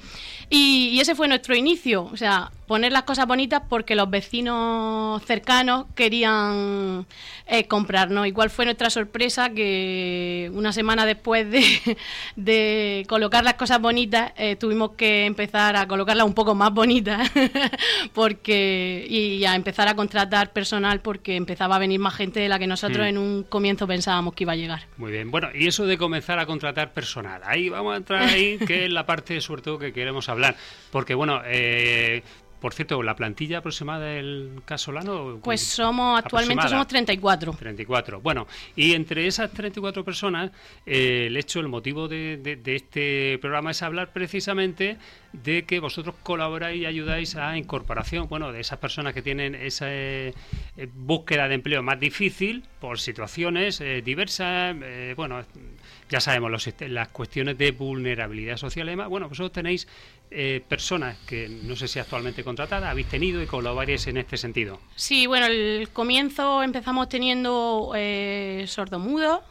Y, 0.49 0.89
y 0.93 0.99
ese 0.99 1.15
fue 1.15 1.27
nuestro 1.27 1.55
inicio, 1.55 2.03
o 2.03 2.17
sea, 2.17 2.51
poner 2.73 2.91
las 2.91 3.03
cosas 3.03 3.27
bonitas 3.27 3.61
porque 3.69 3.93
los 3.93 4.09
vecinos 4.09 5.23
cercanos 5.25 5.85
querían 5.93 7.05
eh, 7.45 7.67
comprarnos. 7.67 8.25
Igual 8.25 8.49
fue 8.49 8.65
nuestra 8.65 8.89
sorpresa 8.89 9.51
que 9.51 10.49
una 10.55 10.73
semana 10.73 11.05
después 11.05 11.45
de, 12.35 13.05
colocar 13.07 13.43
las 13.43 13.53
cosas 13.53 13.79
bonitas 13.79 14.31
eh, 14.37 14.55
tuvimos 14.55 14.72
que 14.97 15.25
empezar 15.25 15.75
a 15.75 15.87
colocarlas 15.87 16.25
un 16.25 16.33
poco 16.33 16.55
más 16.55 16.73
bonitas 16.73 17.31
porque 18.13 19.05
y 19.09 19.43
a 19.45 19.55
empezar 19.55 19.87
a 19.87 19.95
contratar 19.95 20.51
personal 20.53 21.01
porque 21.01 21.35
empezaba 21.35 21.75
a 21.75 21.79
venir 21.79 21.99
más 21.99 22.15
gente 22.15 22.39
de 22.39 22.49
la 22.49 22.59
que 22.59 22.67
nosotros 22.67 23.05
mm. 23.05 23.09
en 23.09 23.17
un 23.17 23.43
comienzo 23.43 23.87
pensábamos 23.87 24.33
que 24.33 24.43
iba 24.43 24.53
a 24.53 24.57
llegar. 24.57 24.81
Muy 24.97 25.11
bien, 25.11 25.31
bueno, 25.31 25.49
y 25.53 25.67
eso 25.67 25.85
de 25.85 25.97
comenzar 25.97 26.39
a 26.39 26.45
contratar 26.45 26.93
personal, 26.93 27.41
ahí 27.45 27.69
vamos 27.69 27.93
a 27.93 27.97
entrar 27.97 28.23
ahí, 28.23 28.57
que 28.57 28.85
es 28.85 28.91
la 28.91 29.05
parte 29.05 29.39
sobre 29.41 29.61
todo 29.61 29.79
que 29.79 29.93
queremos 29.93 30.29
hablar, 30.29 30.55
porque 30.91 31.13
bueno, 31.13 31.41
eh, 31.45 32.23
por 32.63 32.73
cierto, 32.73 33.03
¿la 33.03 33.13
plantilla 33.13 33.57
aproximada 33.57 34.05
del 34.05 34.61
Casolano? 34.63 35.41
Pues 35.43 35.59
somos, 35.59 36.17
actualmente 36.17 36.69
somos 36.69 36.87
34. 36.87 37.51
34. 37.59 38.21
Bueno, 38.21 38.47
y 38.77 38.93
entre 38.93 39.27
esas 39.27 39.51
34 39.51 40.05
personas, 40.05 40.49
eh, 40.85 41.25
el 41.27 41.35
hecho, 41.35 41.59
el 41.59 41.67
motivo 41.67 42.07
de, 42.07 42.61
este 42.63 43.37
programa 43.39 43.71
es 43.71 43.83
hablar 43.83 44.13
precisamente 44.13 44.97
de 45.33 45.65
que 45.65 45.81
vosotros 45.81 46.15
colaboráis 46.23 46.81
y 46.81 46.85
ayudáis 46.85 47.35
a 47.35 47.57
incorporación, 47.57 48.29
bueno, 48.29 48.53
de 48.53 48.61
esas 48.61 48.79
personas 48.79 49.13
que 49.13 49.21
tienen 49.21 49.55
esa 49.55 49.87
eh, 49.89 50.33
búsqueda 50.93 51.49
de 51.49 51.55
empleo 51.55 51.83
más 51.83 51.99
difícil 51.99 52.63
por 52.79 52.97
situaciones 52.97 53.81
eh, 53.81 54.01
diversas, 54.01 54.73
bueno, 55.17 55.43
ya 56.07 56.21
sabemos 56.21 56.65
las 56.79 57.07
cuestiones 57.09 57.57
de 57.57 57.71
vulnerabilidad 57.71 58.55
social 58.55 58.87
y 58.87 58.91
demás. 58.91 59.09
Bueno, 59.09 59.27
vosotros 59.27 59.51
tenéis 59.51 59.87
eh, 60.33 60.61
personas 60.67 61.17
que 61.27 61.47
no 61.47 61.75
sé 61.75 61.87
si 61.87 61.99
actualmente 61.99 62.43
contratadas 62.43 62.89
habéis 62.89 63.07
tenido 63.07 63.41
y 63.41 63.45
colaboráis 63.45 64.07
en 64.07 64.17
este 64.17 64.37
sentido. 64.37 64.79
Sí, 64.95 65.27
bueno, 65.27 65.45
el 65.45 65.89
comienzo 65.93 66.63
empezamos 66.63 67.07
teniendo 67.07 67.93
eh, 67.95 68.65
sordomudos. 68.67 69.41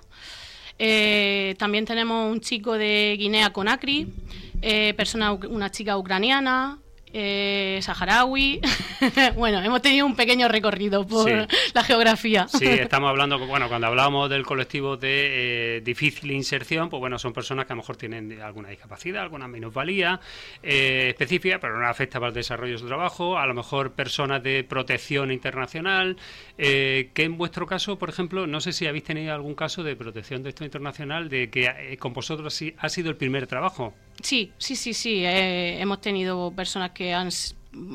Eh, 0.79 1.55
también 1.59 1.85
tenemos 1.85 2.31
un 2.31 2.41
chico 2.41 2.73
de 2.73 3.15
Guinea 3.17 3.53
Conakry, 3.53 4.13
eh, 4.61 4.95
persona, 4.95 5.33
una 5.33 5.71
chica 5.71 5.97
ucraniana, 5.97 6.79
eh, 7.13 7.79
saharaui. 7.83 8.61
bueno, 9.37 9.61
hemos 9.63 9.83
tenido 9.83 10.07
un 10.07 10.17
pequeño 10.17 10.49
recorrido 10.49 11.07
por 11.07 11.31
la 11.75 11.85
geografía. 11.85 12.47
Sí, 12.49 12.67
estamos 12.67 13.11
hablando, 13.11 13.39
bueno, 13.47 13.69
cuando 13.69 13.87
hablábamos 13.87 14.31
del 14.31 14.45
colectivo 14.45 14.97
de 14.97 15.77
eh, 15.77 15.81
difícil 15.83 16.31
inserción, 16.31 16.89
pues 16.89 17.01
bueno, 17.01 17.19
son 17.19 17.33
personas 17.33 17.67
que 17.67 17.73
a 17.73 17.77
lo 17.77 17.83
mejor 17.83 17.97
tienen 17.97 18.41
alguna 18.41 18.71
discapacidad, 18.71 19.23
alguna 19.23 19.49
minusvalía 19.49 20.21
eh, 20.63 21.09
específica, 21.11 21.59
pero 21.61 21.79
no 21.79 21.87
afecta 21.87 22.19
para 22.19 22.29
el 22.29 22.35
desarrollo 22.35 22.73
de 22.73 22.79
su 22.79 22.87
trabajo, 22.87 23.39
a 23.39 23.47
lo 23.47 23.55
mejor 23.55 23.93
personas 23.93 24.43
de 24.43 24.65
protección 24.65 25.31
internacional, 25.31 26.17
eh, 26.59 27.11
que 27.15 27.25
en 27.25 27.37
vuestro 27.37 27.67
caso, 27.67 27.99
por 27.99 28.09
ejemplo, 28.09 28.47
no 28.47 28.61
sé 28.61 28.73
si 28.73 28.87
habéis 28.87 29.05
tenido 29.05 29.35
algún 29.35 29.55
caso 29.55 29.83
de 29.83 29.97
protección 29.97 30.43
de 30.43 30.51
esto 30.51 30.65
internacional, 30.65 31.29
de 31.29 31.51
que 31.51 31.97
con 31.99 32.13
vosotros 32.13 32.63
ha 32.79 32.89
sido 32.89 33.11
el 33.11 33.17
primer 33.17 33.47
trabajo. 33.47 33.95
Sí, 34.23 34.53
sí, 34.59 34.77
sí, 34.77 34.95
sí. 34.95 35.23
hemos 35.25 36.01
tenido 36.01 36.53
personas 36.53 36.91
que 36.91 37.02
han, 37.11 37.31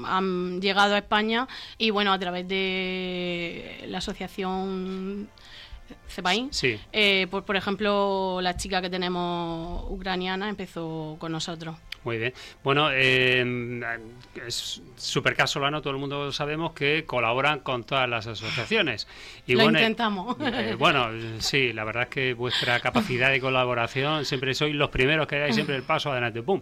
han 0.06 0.62
llegado 0.62 0.96
a 0.96 0.98
España 0.98 1.48
y 1.78 1.92
bueno, 1.92 2.12
a 2.12 2.20
través 2.20 2.48
de 2.48 3.86
la 3.88 4.00
asociación 4.00 5.30
CEPAIN, 6.10 6.50
sí. 6.52 6.80
Eh, 6.92 7.28
por, 7.30 7.44
por 7.44 7.56
ejemplo, 7.56 8.40
la 8.42 8.58
chica 8.58 8.82
que 8.82 8.90
tenemos 8.90 9.86
ucraniana 9.90 10.50
empezó 10.50 11.16
con 11.20 11.32
nosotros. 11.32 11.76
Muy 12.08 12.18
bien. 12.20 12.34
Bueno, 12.64 12.90
eh, 12.94 13.44
es 14.46 14.82
súper 14.96 15.36
casolano, 15.36 15.82
todo 15.82 15.92
el 15.92 16.00
mundo 16.00 16.32
sabemos 16.32 16.72
que 16.72 17.04
colaboran 17.06 17.60
con 17.60 17.84
todas 17.84 18.08
las 18.08 18.28
asociaciones. 18.28 19.10
Y 19.46 19.56
Lo 19.56 19.66
intentamos. 19.66 20.38
Eh, 20.40 20.76
bueno, 20.80 21.10
sí, 21.40 21.74
la 21.74 21.84
verdad 21.84 22.04
es 22.04 22.10
que 22.10 22.34
vuestra 22.34 22.80
capacidad 22.80 23.30
de 23.30 23.42
colaboración, 23.42 24.24
siempre 24.24 24.54
sois 24.54 24.74
los 24.74 24.90
primeros 24.90 25.28
que 25.28 25.38
dais 25.38 25.54
siempre 25.54 25.76
el 25.76 25.84
paso 25.84 26.10
adelante, 26.10 26.42
¡pum! 26.42 26.62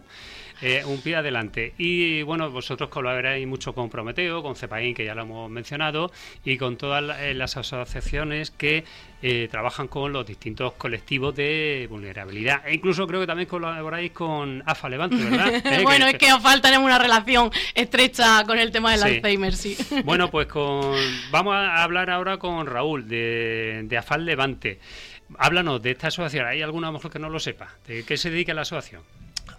Eh, 0.62 0.82
un 0.86 1.00
pie 1.00 1.16
adelante. 1.16 1.74
Y 1.76 2.22
bueno, 2.22 2.50
vosotros 2.50 2.88
colaboráis 2.88 3.46
mucho 3.46 3.74
con 3.74 3.90
Prometeo, 3.90 4.42
con 4.42 4.56
CEPAIN, 4.56 4.94
que 4.94 5.04
ya 5.04 5.14
lo 5.14 5.22
hemos 5.22 5.50
mencionado, 5.50 6.10
y 6.44 6.56
con 6.56 6.76
todas 6.76 7.02
las 7.02 7.56
asociaciones 7.56 8.50
que 8.50 8.84
eh, 9.22 9.48
trabajan 9.50 9.88
con 9.88 10.12
los 10.12 10.26
distintos 10.26 10.74
colectivos 10.74 11.34
de 11.34 11.86
vulnerabilidad. 11.90 12.66
E 12.66 12.74
incluso 12.74 13.06
creo 13.06 13.20
que 13.20 13.26
también 13.26 13.48
colaboráis 13.48 14.12
con 14.12 14.62
AFA 14.66 14.88
Levante, 14.88 15.16
¿verdad? 15.16 15.62
Eh, 15.66 15.82
bueno, 15.82 16.06
es 16.06 16.14
que 16.14 16.28
AFA 16.28 16.60
tenemos 16.60 16.86
una 16.86 16.98
relación 16.98 17.50
estrecha 17.74 18.44
con 18.44 18.58
el 18.58 18.70
tema 18.70 18.92
del 18.92 19.02
Alzheimer, 19.02 19.54
sí. 19.54 19.76
bueno, 20.04 20.30
pues 20.30 20.46
con 20.46 20.94
vamos 21.30 21.54
a 21.54 21.82
hablar 21.82 22.08
ahora 22.10 22.38
con 22.38 22.66
Raúl 22.66 23.08
de, 23.08 23.82
de 23.84 23.98
AFA 23.98 24.16
Levante. 24.18 24.78
Háblanos 25.38 25.82
de 25.82 25.90
esta 25.90 26.08
asociación. 26.08 26.46
¿Hay 26.46 26.62
alguna 26.62 26.92
mejor 26.92 27.10
que 27.10 27.18
no 27.18 27.28
lo 27.28 27.40
sepa? 27.40 27.74
¿De 27.86 28.04
qué 28.04 28.16
se 28.16 28.30
dedica 28.30 28.54
la 28.54 28.62
asociación? 28.62 29.02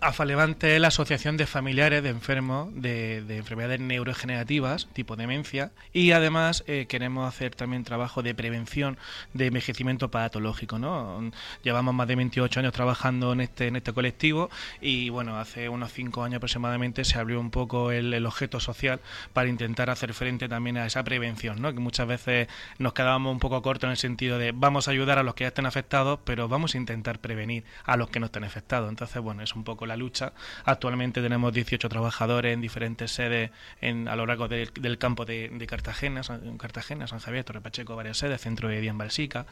AFALEVANTE 0.01 0.75
es 0.75 0.81
la 0.81 0.89
Asociación 0.89 1.37
de 1.37 1.47
Familiares 1.47 2.03
de 2.03 2.09
Enfermos 2.09 2.69
de, 2.73 3.17
Enfermedades 3.37 3.79
Neurodegenerativas, 3.79 4.87
tipo 4.93 5.15
demencia, 5.15 5.71
y 5.91 6.11
además 6.11 6.63
eh, 6.67 6.85
queremos 6.87 7.27
hacer 7.27 7.55
también 7.55 7.83
trabajo 7.83 8.21
de 8.21 8.35
prevención 8.35 8.97
de 9.33 9.47
envejecimiento 9.47 10.11
patológico. 10.11 10.77
¿no? 10.77 11.31
Llevamos 11.63 11.95
más 11.95 12.07
de 12.07 12.15
28 12.15 12.59
años 12.59 12.73
trabajando 12.73 13.33
en 13.33 13.41
este, 13.41 13.67
en 13.67 13.75
este 13.75 13.93
colectivo 13.93 14.49
y 14.81 15.09
bueno, 15.09 15.39
hace 15.39 15.67
unos 15.67 15.91
5 15.93 16.23
años 16.23 16.37
aproximadamente 16.37 17.03
se 17.03 17.17
abrió 17.17 17.39
un 17.39 17.49
poco 17.49 17.91
el, 17.91 18.13
el, 18.13 18.25
objeto 18.25 18.59
social 18.59 18.99
para 19.33 19.49
intentar 19.49 19.89
hacer 19.89 20.13
frente 20.13 20.47
también 20.47 20.77
a 20.77 20.85
esa 20.85 21.03
prevención, 21.03 21.61
¿no? 21.61 21.73
que 21.73 21.79
muchas 21.79 22.07
veces 22.07 22.47
nos 22.77 22.93
quedábamos 22.93 23.31
un 23.31 23.39
poco 23.39 23.61
cortos 23.63 23.87
en 23.87 23.91
el 23.91 23.97
sentido 23.97 24.37
de 24.37 24.51
vamos 24.51 24.87
a 24.87 24.91
ayudar 24.91 25.17
a 25.17 25.23
los 25.23 25.33
que 25.33 25.45
ya 25.45 25.49
estén 25.49 25.65
afectados, 25.65 26.19
pero 26.23 26.47
vamos 26.47 26.75
a 26.75 26.77
intentar 26.77 27.19
prevenir 27.19 27.63
a 27.85 27.97
los 27.97 28.09
que 28.09 28.19
no 28.19 28.27
estén 28.27 28.43
afectados. 28.43 28.89
Entonces, 28.89 29.21
bueno, 29.21 29.41
es 29.41 29.55
un 29.55 29.63
poco 29.63 29.86
la 29.87 29.97
lucha. 29.97 30.33
Actualmente 30.65 31.21
tenemos 31.21 31.53
18 31.53 31.89
trabajadores 31.89 32.53
en 32.53 32.61
diferentes 32.61 33.11
sedes 33.11 33.51
en, 33.81 34.07
a 34.07 34.15
lo 34.15 34.25
largo 34.25 34.47
del 34.47 34.97
campo 34.97 35.25
de, 35.25 35.65
Cartagena, 35.67 36.23
San, 36.23 36.57
Cartagena, 36.57 37.07
San 37.07 37.19
Javier, 37.19 37.43
Torre 37.43 37.61
Pacheco, 37.61 37.95
varias 37.95 38.17
sedes, 38.17 38.41
centro 38.41 38.69
de 38.69 38.81
día 38.81 38.91
en 38.91 38.97
Balsica. 38.97 39.45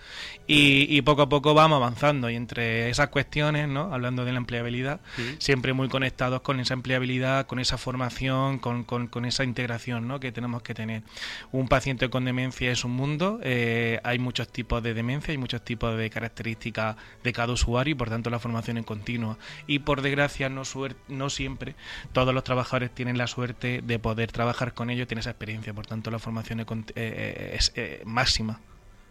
Y, 0.48 1.01
poco 1.01 1.24
a 1.24 1.30
poco 1.30 1.54
vamos 1.54 1.77
avanzando. 1.77 2.30
Y 2.30 2.36
entre 2.36 2.89
esas 2.89 3.10
cuestiones, 3.10 3.68
¿no? 3.68 3.94
hablando 3.94 4.25
de 4.25 4.32
la 4.32 4.38
empleabilidad, 4.38 5.00
siempre 5.39 5.74
muy 5.74 5.89
conectados 5.89 6.42
con 6.42 6.60
esa 6.60 6.74
empleabilidad, 6.74 7.48
con 7.48 7.60
esa 7.60 7.77
formación, 7.77 8.60
con, 8.60 8.84
con, 8.84 9.25
esa 9.25 9.44
integración 9.44 10.08
¿no? 10.08 10.20
que 10.20 10.32
tenemos 10.32 10.62
que 10.62 10.74
tener. 10.74 11.04
Un 11.51 11.68
paciente 11.68 12.10
con 12.10 12.25
demencia 12.25 12.72
es 12.72 12.84
un 12.84 12.92
mundo, 12.92 13.39
eh, 13.44 14.00
hay 14.04 14.20
muchos 14.20 14.48
tipos 14.50 14.82
de 14.84 14.94
demencia, 14.94 15.32
hay 15.32 15.38
muchos 15.38 15.63
tipos 15.63 15.98
de 15.98 16.10
características 16.10 16.96
de 17.24 17.34
cada 17.34 17.54
usuario 17.54 17.94
y 17.94 17.96
por 17.96 18.10
tanto 18.10 18.30
la 18.30 18.39
formación 18.39 18.77
es 18.77 18.86
continua. 18.86 19.38
Y 19.68 19.80
por 19.80 20.01
desgracia, 20.01 20.25
no, 20.50 20.63
no 21.08 21.29
siempre 21.29 21.75
todos 22.13 22.34
los 22.34 22.44
trabajadores 22.44 22.91
tienen 22.91 23.17
la 23.17 23.27
suerte 23.27 23.82
de 23.84 24.00
poder 24.00 24.32
trabajar 24.32 24.74
con 24.74 24.89
ellos 24.89 25.03
y 25.03 25.08
tener 25.08 25.22
esa 25.22 25.32
experiencia. 25.32 25.74
Por 25.74 25.86
tanto, 25.86 26.12
la 26.12 26.20
formación 26.20 26.60
es, 26.60 26.67
eh, 26.70 26.84
eh, 26.96 27.60
eh, 27.75 28.01
máxima. 28.05 28.60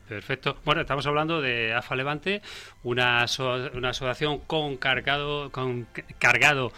Perfecto. 0.08 0.58
Bueno, 0.66 0.82
estamos 0.82 1.06
hablando 1.06 1.40
de 1.40 1.72
AFA 1.72 1.96
Levante, 1.96 2.42
una, 2.82 3.24
una 3.72 3.88
asociación 3.88 4.40
con 4.40 4.76
cargado, 4.76 5.50
con 5.50 5.86
cargado 6.18 6.72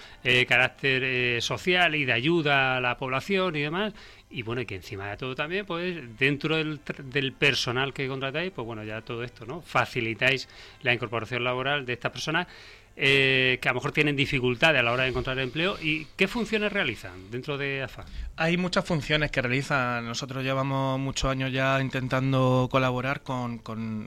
carácter 0.47 1.43
social 1.43 1.97
y 1.97 2.05
de 2.05 2.13
ayuda 2.13 2.77
a 2.77 2.81
la 2.81 2.97
población 2.97 3.57
y 3.57 3.63
demás. 3.63 3.95
Y 4.31 4.43
bueno, 4.43 4.61
y 4.61 4.67
que 4.67 4.77
encima 4.77 5.11
de 5.11 5.17
todo 5.17 5.35
también, 5.35 5.67
pues 5.67 5.97
dentro 6.19 6.57
del, 6.57 6.81
del, 7.05 7.33
personal 7.33 7.93
que 7.93 8.07
contratáis, 8.07 8.53
pues 8.53 8.65
bueno, 8.65 8.85
ya 8.85 9.01
todo 9.03 9.25
esto, 9.25 9.45
¿no? 9.45 9.61
Facilitáis 9.61 10.49
la 10.83 10.95
incorporación 10.95 11.43
laboral 11.43 11.85
de 11.85 11.95
estas 11.95 12.13
personas 12.13 12.47
eh, 12.97 13.59
que 13.61 13.69
a 13.69 13.73
lo 13.73 13.77
mejor 13.77 13.93
tienen 13.93 14.17
dificultades 14.17 14.81
a 14.81 14.83
la 14.83 14.93
hora 14.93 15.05
de 15.05 15.11
encontrar 15.11 15.39
empleo. 15.39 15.77
¿Y 15.81 16.07
qué 16.17 16.29
funciones 16.29 16.73
realizan 16.73 17.31
dentro 17.31 17.59
de 17.59 17.83
AFA? 17.83 18.05
Hay 18.37 18.57
muchas 18.57 18.85
funciones 18.85 19.31
que 19.31 19.43
realizan. 19.43 20.07
Nosotros 20.07 20.43
llevamos 20.43 20.99
muchos 20.99 21.31
años 21.31 21.53
ya 21.53 21.81
intentando 21.81 22.69
colaborar 22.71 23.23
con, 23.23 23.61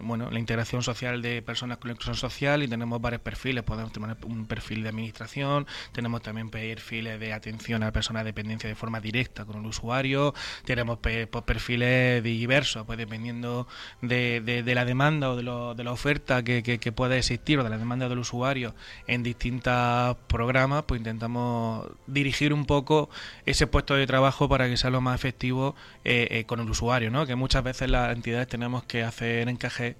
bueno, 0.04 0.30
la 0.32 0.40
integración 0.40 0.84
social 0.84 1.22
de 1.22 1.42
personas 1.42 1.78
con 1.78 1.92
inclusión 1.92 2.16
social 2.16 2.64
y 2.64 2.68
tenemos 2.68 3.02
varios 3.02 3.22
perfiles. 3.22 3.64
Podemos 3.64 3.92
tener 3.92 4.18
un 4.24 4.46
perfil 4.46 4.84
de 4.84 4.90
administración, 4.90 5.68
tenemos 5.92 6.22
también 6.22 6.50
perfiles 6.50 7.20
de 7.20 7.34
atención 7.34 7.84
a 7.84 7.92
personas 7.92 8.24
de 8.24 8.30
dependencia 8.30 8.70
de 8.70 8.76
forma 8.76 9.00
directa 9.00 9.46
con 9.46 9.58
el 9.58 9.66
usuario 9.66 10.34
tenemos 10.66 11.00
pues, 11.00 11.28
perfiles 11.46 12.24
diversos, 12.24 12.86
pues 12.86 12.98
dependiendo 12.98 13.68
de, 14.02 14.64
la 14.66 14.86
demanda 14.86 15.32
o 15.32 15.36
de, 15.36 15.84
la 15.84 15.92
oferta 15.92 16.44
que, 16.44 16.64
que, 16.64 16.92
pueda 16.92 17.18
existir 17.18 17.60
o 17.60 17.64
de 17.64 17.70
la 17.70 17.78
demanda 17.78 18.10
del 18.10 18.20
usuario 18.20 18.74
en 19.08 19.24
distintos 19.24 20.18
programas, 20.28 20.84
pues 20.84 21.00
intentamos 21.00 21.88
dirigir 22.08 22.54
un 22.54 22.66
poco 22.66 23.10
ese 23.46 23.68
puesto 23.68 23.96
de 23.96 24.08
trabajo 24.08 24.50
para 24.50 24.68
que 24.68 24.78
sea 24.78 24.90
lo 24.90 25.02
más 25.02 25.16
efectivo 25.16 25.76
eh, 26.04 26.28
eh, 26.32 26.44
con 26.46 26.60
el 26.60 26.70
usuario, 26.70 27.12
¿no? 27.12 27.26
que 27.26 27.36
muchas 27.36 27.64
veces 27.64 27.90
las 27.90 28.14
entidades 28.16 28.48
tenemos 28.48 28.84
que 28.84 29.04
hacer 29.04 29.50
encaje 29.50 29.96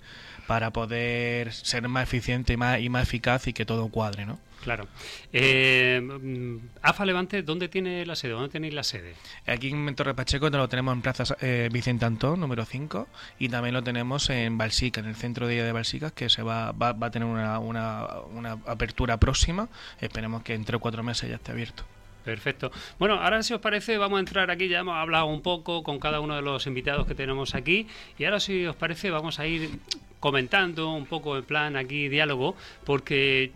para 0.48 0.72
poder 0.72 1.54
ser 1.54 1.88
más 1.88 2.04
eficiente 2.04 2.54
y 2.54 2.58
más, 2.58 2.80
y 2.80 2.90
más 2.90 3.04
eficaz 3.04 3.48
y 3.48 3.54
que 3.54 3.66
todo 3.66 3.88
cuadre, 3.90 4.26
¿no? 4.26 4.40
Claro. 4.64 4.88
Eh, 5.32 6.02
mm, 6.02 6.58
AFA 6.82 7.06
Levante, 7.06 7.44
¿dónde 7.44 7.70
tiene 7.70 8.06
la 8.06 8.16
sede? 8.16 8.34
¿Dónde 8.34 8.50
tenéis 8.50 8.74
la 8.74 8.84
sede? 8.84 9.16
Aquí 9.48 9.70
en 9.70 9.96
Torre 9.96 10.14
Pacheco 10.14 10.50
lo 10.50 10.68
tenemos 10.68 10.94
en 10.94 11.02
Plaza 11.02 11.38
eh, 11.42 11.70
Vicente 11.72 12.06
Antón, 12.06 12.40
número 12.40 12.66
5, 12.66 13.08
y 13.40 13.50
también 13.50 13.74
lo 13.74 13.84
tenemos 13.84 14.30
en 14.30 14.58
Balsica, 14.58 15.00
en 15.00 15.08
el 15.08 15.16
centro 15.16 15.48
de 15.48 15.54
día 15.56 15.64
de 15.64 15.72
Balsica, 15.72 16.12
que 16.12 16.30
se 16.30 16.44
va, 16.44 16.72
va, 16.72 16.90
a 17.00 17.12
tener 17.12 17.28
una, 17.28 17.60
una, 17.60 18.06
una 18.34 18.52
apertura 18.66 19.18
próxima. 19.18 19.70
Esperemos 20.00 20.44
que 20.44 20.54
entre 20.54 20.78
cuatro 20.78 21.04
meses 21.04 21.30
ya 21.30 21.36
esté 21.36 21.52
abierto. 21.52 21.84
Perfecto. 22.24 22.72
Bueno, 23.00 23.16
ahora 23.16 23.42
si 23.44 23.54
os 23.54 23.62
parece 23.62 23.98
vamos 23.98 24.18
a 24.18 24.20
entrar 24.20 24.52
aquí, 24.52 24.68
ya 24.68 24.80
hemos 24.80 24.96
hablado 24.96 25.26
un 25.26 25.42
poco 25.42 25.84
con 25.84 26.00
cada 26.00 26.20
uno 26.20 26.36
de 26.36 26.42
los 26.42 26.68
invitados 26.68 27.08
que 27.08 27.16
tenemos 27.16 27.56
aquí 27.56 27.88
y 28.18 28.26
ahora 28.26 28.40
si 28.40 28.66
os 28.66 28.76
parece 28.76 29.10
vamos 29.10 29.40
a 29.40 29.48
ir 29.48 29.80
comentando 30.20 30.92
un 30.92 31.06
poco 31.06 31.38
en 31.38 31.44
plan 31.44 31.76
aquí 31.78 32.10
diálogo 32.10 32.56
porque 32.84 33.52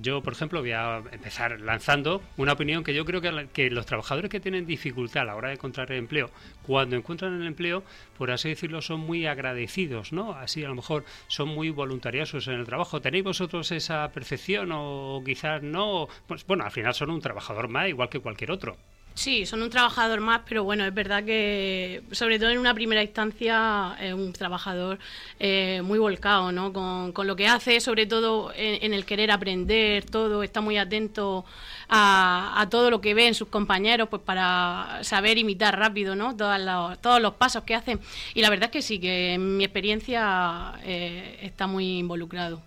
yo, 0.00 0.22
por 0.22 0.32
ejemplo, 0.32 0.60
voy 0.60 0.72
a 0.72 1.02
empezar 1.12 1.60
lanzando 1.60 2.22
una 2.36 2.52
opinión 2.52 2.84
que 2.84 2.94
yo 2.94 3.04
creo 3.04 3.20
que, 3.20 3.70
los 3.70 3.86
trabajadores 3.86 4.30
que 4.30 4.40
tienen 4.40 4.66
dificultad 4.66 5.22
a 5.22 5.26
la 5.26 5.36
hora 5.36 5.48
de 5.48 5.54
encontrar 5.54 5.92
empleo, 5.92 6.30
cuando 6.62 6.96
encuentran 6.96 7.40
el 7.40 7.46
empleo, 7.46 7.82
por 8.16 8.30
así 8.30 8.48
decirlo, 8.48 8.82
son 8.82 9.00
muy 9.00 9.26
agradecidos, 9.26 10.12
¿no? 10.12 10.32
Así 10.32 10.64
a 10.64 10.68
lo 10.68 10.74
mejor 10.74 11.04
son 11.28 11.48
muy 11.48 11.70
voluntariosos 11.70 12.48
en 12.48 12.54
el 12.54 12.66
trabajo. 12.66 13.00
¿Tenéis 13.00 13.24
vosotros 13.24 13.70
esa 13.72 14.10
percepción 14.12 14.70
o 14.72 15.22
quizás 15.24 15.62
no? 15.62 16.08
Pues 16.26 16.46
bueno, 16.46 16.64
al 16.64 16.70
final 16.70 16.94
son 16.94 17.10
un 17.10 17.20
trabajador 17.20 17.68
más, 17.68 17.88
igual 17.88 18.08
que 18.08 18.20
cualquier 18.20 18.50
otro. 18.50 18.76
Sí, 19.18 19.46
son 19.46 19.62
un 19.62 19.70
trabajador 19.70 20.20
más, 20.20 20.42
pero 20.48 20.62
bueno, 20.62 20.84
es 20.84 20.94
verdad 20.94 21.24
que, 21.24 22.04
sobre 22.12 22.38
todo 22.38 22.50
en 22.50 22.58
una 22.58 22.72
primera 22.72 23.02
instancia, 23.02 23.96
es 24.00 24.14
un 24.14 24.32
trabajador 24.32 25.00
eh, 25.40 25.82
muy 25.82 25.98
volcado, 25.98 26.52
¿no? 26.52 26.72
Con, 26.72 27.26
lo 27.26 27.34
que 27.34 27.48
hace, 27.48 27.80
sobre 27.80 28.06
todo 28.06 28.52
en, 28.54 28.94
el 28.94 29.04
querer 29.04 29.32
aprender 29.32 30.04
todo, 30.04 30.44
está 30.44 30.60
muy 30.60 30.78
atento 30.78 31.44
a, 31.88 32.64
todo 32.70 32.92
lo 32.92 33.00
que 33.00 33.12
ve 33.14 33.26
en 33.26 33.34
sus 33.34 33.48
compañeros, 33.48 34.08
pues 34.08 34.22
para 34.22 35.00
saber 35.02 35.36
imitar 35.36 35.76
rápido, 35.76 36.14
¿no? 36.14 36.36
Todos 36.36 36.60
los, 36.60 37.00
todos 37.00 37.20
los 37.20 37.34
pasos 37.34 37.64
que 37.64 37.74
hacen. 37.74 37.98
Y 38.34 38.40
la 38.40 38.50
verdad 38.50 38.66
es 38.66 38.70
que 38.70 38.82
sí, 38.82 39.00
que 39.00 39.34
en 39.34 39.56
mi 39.56 39.64
experiencia 39.64 40.74
eh, 40.84 41.40
está 41.42 41.66
muy 41.66 41.98
involucrado. 41.98 42.62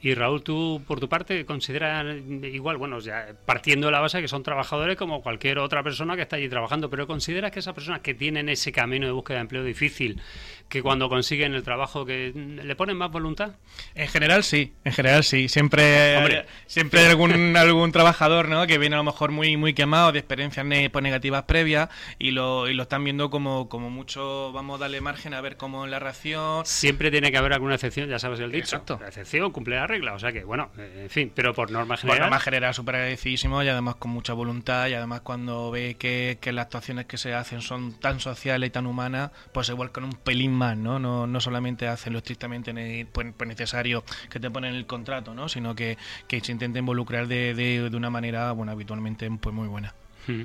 Y 0.00 0.14
Raúl, 0.14 0.42
tú 0.42 0.82
por 0.86 1.00
tu 1.00 1.08
parte 1.08 1.44
consideras 1.46 2.04
igual, 2.42 2.76
bueno, 2.76 3.00
ya 3.00 3.28
partiendo 3.44 3.86
de 3.86 3.92
la 3.92 4.00
base 4.00 4.20
que 4.20 4.28
son 4.28 4.42
trabajadores 4.42 4.96
como 4.96 5.22
cualquier 5.22 5.58
otra 5.58 5.82
persona 5.82 6.16
que 6.16 6.22
está 6.22 6.36
allí 6.36 6.48
trabajando, 6.48 6.90
pero 6.90 7.06
consideras 7.06 7.50
que 7.50 7.60
esas 7.60 7.74
personas 7.74 8.00
que 8.00 8.14
tienen 8.14 8.48
ese 8.48 8.72
camino 8.72 9.06
de 9.06 9.12
búsqueda 9.12 9.38
de 9.38 9.42
empleo 9.42 9.64
difícil, 9.64 10.20
que 10.68 10.82
cuando 10.82 11.08
consiguen 11.08 11.54
el 11.54 11.62
trabajo 11.62 12.04
que 12.04 12.32
le 12.34 12.76
ponen 12.76 12.96
más 12.96 13.10
voluntad? 13.10 13.52
En 13.94 14.08
general 14.08 14.44
sí, 14.44 14.74
en 14.84 14.92
general 14.92 15.24
sí. 15.24 15.48
Siempre, 15.48 16.44
siempre 16.66 17.00
hay 17.00 17.06
algún, 17.06 17.32
algún 17.56 17.92
trabajador 17.92 18.48
¿no? 18.48 18.66
que 18.66 18.78
viene 18.78 18.96
a 18.96 18.98
lo 18.98 19.04
mejor 19.04 19.30
muy, 19.30 19.56
muy 19.56 19.74
quemado 19.74 20.12
de 20.12 20.18
experiencias 20.18 20.66
pues, 20.92 21.02
negativas 21.02 21.44
previas 21.44 21.88
y 22.18 22.32
lo, 22.32 22.68
y 22.68 22.74
lo 22.74 22.82
están 22.82 23.04
viendo 23.04 23.30
como, 23.30 23.68
como 23.68 23.90
mucho, 23.90 24.52
vamos 24.52 24.76
a 24.76 24.84
darle 24.84 25.00
margen 25.00 25.34
a 25.34 25.40
ver 25.40 25.56
cómo 25.56 25.84
es 25.84 25.90
la 25.90 25.98
reacción. 25.98 26.66
Siempre 26.66 27.10
tiene 27.10 27.30
que 27.30 27.38
haber 27.38 27.52
alguna 27.52 27.74
excepción, 27.74 28.08
ya 28.08 28.18
sabes 28.18 28.40
el 28.40 28.52
dicho. 28.52 28.76
Exacto. 28.76 28.98
La 29.00 29.08
excepción 29.08 29.52
cumple 29.52 29.76
la 29.76 29.86
regla, 29.86 29.95
o 30.04 30.18
sea 30.18 30.32
que 30.32 30.44
bueno, 30.44 30.70
en 30.76 31.10
fin, 31.10 31.32
pero 31.34 31.54
por 31.54 31.70
norma 31.70 31.96
general. 31.96 32.18
Por 32.18 32.26
norma 32.26 32.40
general 32.40 32.74
súper 32.74 32.96
agradecidísimo 32.96 33.62
y 33.62 33.68
además 33.68 33.96
con 33.96 34.10
mucha 34.10 34.32
voluntad 34.32 34.88
y 34.88 34.94
además 34.94 35.20
cuando 35.22 35.70
ve 35.70 35.96
que, 35.98 36.38
que 36.40 36.52
las 36.52 36.66
actuaciones 36.66 37.06
que 37.06 37.18
se 37.18 37.34
hacen 37.34 37.62
son 37.62 37.98
tan 38.00 38.20
sociales 38.20 38.68
y 38.68 38.70
tan 38.70 38.86
humanas, 38.86 39.30
pues 39.52 39.68
igual 39.68 39.92
con 39.92 40.04
un 40.04 40.12
pelín 40.12 40.52
más, 40.52 40.76
¿no? 40.76 40.98
No, 40.98 41.26
no 41.26 41.40
solamente 41.40 41.88
hacen 41.88 42.12
lo 42.12 42.18
estrictamente 42.18 43.06
pues, 43.12 43.26
pues, 43.36 43.48
necesario 43.48 44.04
que 44.30 44.40
te 44.40 44.50
ponen 44.50 44.72
en 44.72 44.76
el 44.76 44.86
contrato, 44.86 45.34
¿no? 45.34 45.48
Sino 45.48 45.74
que, 45.74 45.96
se 46.28 46.52
intenta 46.52 46.78
involucrar 46.78 47.26
de, 47.26 47.54
de, 47.54 47.90
de, 47.90 47.96
una 47.96 48.10
manera, 48.10 48.52
bueno, 48.52 48.72
habitualmente 48.72 49.30
pues 49.40 49.54
muy 49.54 49.68
buena. 49.68 49.94
Hmm. 50.26 50.42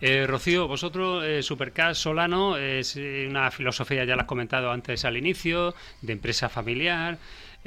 Eh, 0.00 0.26
Rocío, 0.26 0.68
vosotros, 0.68 1.24
eh, 1.24 1.42
Supercast 1.42 2.02
Solano, 2.02 2.56
es 2.58 2.96
eh, 2.96 3.26
una 3.28 3.50
filosofía, 3.50 4.04
ya 4.04 4.14
la 4.14 4.22
has 4.22 4.28
comentado 4.28 4.70
antes 4.70 5.04
al 5.04 5.16
inicio, 5.16 5.74
de 6.02 6.12
empresa 6.12 6.48
familiar. 6.48 7.18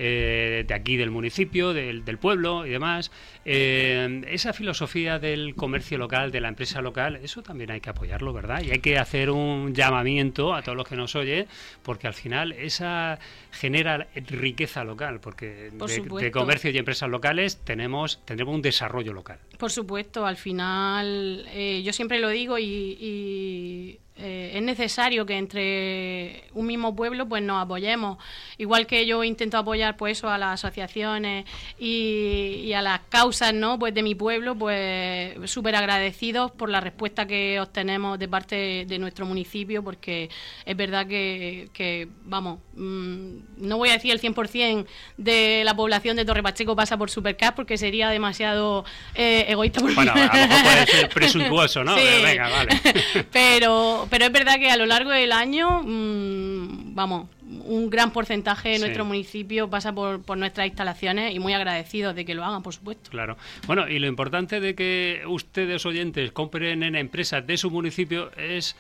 Eh, 0.01 0.63
de 0.65 0.73
aquí 0.73 0.95
del 0.95 1.11
municipio, 1.11 1.73
del, 1.73 2.17
pueblo 2.19 2.65
y 2.65 2.69
demás. 2.69 3.11
Eh, 3.43 4.21
esa 4.29 4.53
filosofía 4.53 5.19
del 5.19 5.55
comercio 5.55 5.97
local, 5.97 6.31
de 6.31 6.39
la 6.39 6.47
empresa 6.47 6.79
local, 6.79 7.17
eso 7.17 7.43
también 7.43 7.69
hay 7.69 7.81
que 7.81 7.89
apoyarlo, 7.89 8.31
¿verdad? 8.31 8.63
Y 8.63 8.71
hay 8.71 8.79
que 8.79 8.97
hacer 8.97 9.29
un 9.29 9.75
llamamiento 9.75 10.55
a 10.55 10.61
todos 10.61 10.77
los 10.77 10.87
que 10.87 10.95
nos 10.95 11.17
oyen, 11.17 11.47
porque 11.83 12.07
al 12.07 12.13
final 12.13 12.53
esa 12.53 13.19
genera 13.51 14.07
riqueza 14.15 14.85
local, 14.85 15.19
porque 15.19 15.69
de, 15.69 16.31
comercio 16.31 16.71
y 16.71 16.77
empresas 16.77 17.09
locales 17.09 17.57
tenemos, 17.65 18.23
tendremos 18.23 18.55
un 18.55 18.61
desarrollo 18.61 19.11
local. 19.11 19.39
Por 19.59 19.71
supuesto, 19.71 20.25
al 20.25 20.37
final, 20.37 21.45
eh, 21.49 21.81
yo 21.83 21.91
siempre 21.91 22.19
lo 22.19 22.29
digo 22.29 22.57
y 22.57 23.99
eh, 24.21 24.51
es 24.55 24.61
necesario 24.61 25.25
que 25.25 25.37
entre 25.37 26.43
un 26.53 26.67
mismo 26.67 26.93
pueblo 26.93 27.27
pues 27.27 27.41
nos 27.41 27.63
apoyemos. 27.63 28.17
Igual 28.57 28.85
que 28.85 29.05
yo 29.05 29.23
intento 29.23 29.57
apoyar 29.57 29.95
pues 29.95 30.23
a 30.25 30.37
las 30.37 30.55
asociaciones 30.55 31.45
y, 31.77 32.73
a 32.73 32.81
las 32.81 32.99
causas 33.07 33.53
¿no? 33.53 33.79
pues 33.79 33.93
de 33.93 34.03
mi 34.03 34.15
pueblo, 34.15 34.55
pues 34.55 35.35
súper 35.49 35.75
agradecidos 35.75 36.51
por 36.51 36.69
la 36.69 36.81
respuesta 36.81 37.25
que 37.25 37.61
obtenemos 37.61 38.19
de 38.19 38.27
parte 38.27 38.85
de 38.85 38.99
nuestro 38.99 39.25
municipio, 39.25 39.83
porque 39.83 40.29
es 40.65 40.75
verdad 40.75 41.07
que, 41.07 42.09
vamos, 42.25 42.59
mm, 42.75 43.37
no 43.57 43.77
voy 43.77 43.89
a 43.89 43.93
decir 43.93 44.11
el 44.11 44.19
100% 44.19 44.85
de 45.17 45.63
la 45.63 45.75
población 45.75 46.17
de 46.17 46.25
Torre 46.25 46.43
Pacheco 46.43 46.75
pasa 46.75 46.97
por 46.97 47.09
Supercap 47.09 47.55
porque 47.55 47.77
sería 47.77 48.09
demasiado 48.09 48.83
eh, 49.15 49.45
egoísta. 49.51 49.81
bueno, 49.81 50.11
a 50.13 50.15
lo 50.15 50.47
mejor 50.47 50.63
puede 50.63 50.85
ser 50.85 51.09
presuntuoso, 51.13 51.83
¿no? 51.83 51.95
Venga, 51.95 52.49
vale. 52.49 52.69
Pero, 53.31 54.07
pero 54.09 54.25
es 54.25 54.31
verdad 54.31 54.55
que 54.55 54.69
a 54.69 54.77
lo 54.77 54.85
largo 54.85 55.11
del 55.11 55.31
año, 55.31 55.81
mm, 55.83 56.95
vamos, 56.95 57.27
un 57.65 57.89
gran 57.89 58.11
porcentaje 58.11 58.69
de 58.69 58.79
nuestro 58.79 59.05
municipio 59.05 59.69
pasa 59.69 59.93
por, 59.93 60.21
por, 60.21 60.37
nuestras 60.37 60.67
instalaciones 60.67 61.33
y 61.33 61.39
muy 61.39 61.53
agradecidos 61.53 62.15
de 62.15 62.25
que 62.25 62.35
lo 62.35 62.43
hagan, 62.43 62.63
por 62.63 62.73
supuesto. 62.73 63.09
Claro. 63.09 63.37
Bueno, 63.67 63.87
y 63.87 63.99
lo 63.99 64.07
importante 64.07 64.59
de 64.59 64.75
que 64.75 65.21
ustedes 65.27 65.85
oyentes 65.85 66.31
compren 66.31 66.83
en 66.83 66.95
empresas 66.95 67.45
de 67.45 67.57
su 67.57 67.69
municipio 67.71 68.31
es 68.37 68.75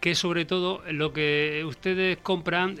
que 0.00 0.14
sobre 0.14 0.44
todo 0.44 0.82
lo 0.90 1.12
que 1.12 1.64
ustedes 1.66 2.18
compran, 2.18 2.76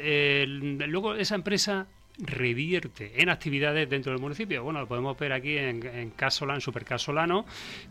luego 0.86 1.14
esa 1.14 1.34
empresa 1.34 1.86
revierte 2.18 3.22
en 3.22 3.28
actividades 3.28 3.88
dentro 3.88 4.12
del 4.12 4.20
municipio. 4.20 4.62
Bueno, 4.62 4.80
lo 4.80 4.88
podemos 4.88 5.16
ver 5.18 5.32
aquí 5.32 5.56
en, 5.56 5.84
en 5.84 6.60
Super 6.60 6.84
Casolano, 6.84 7.46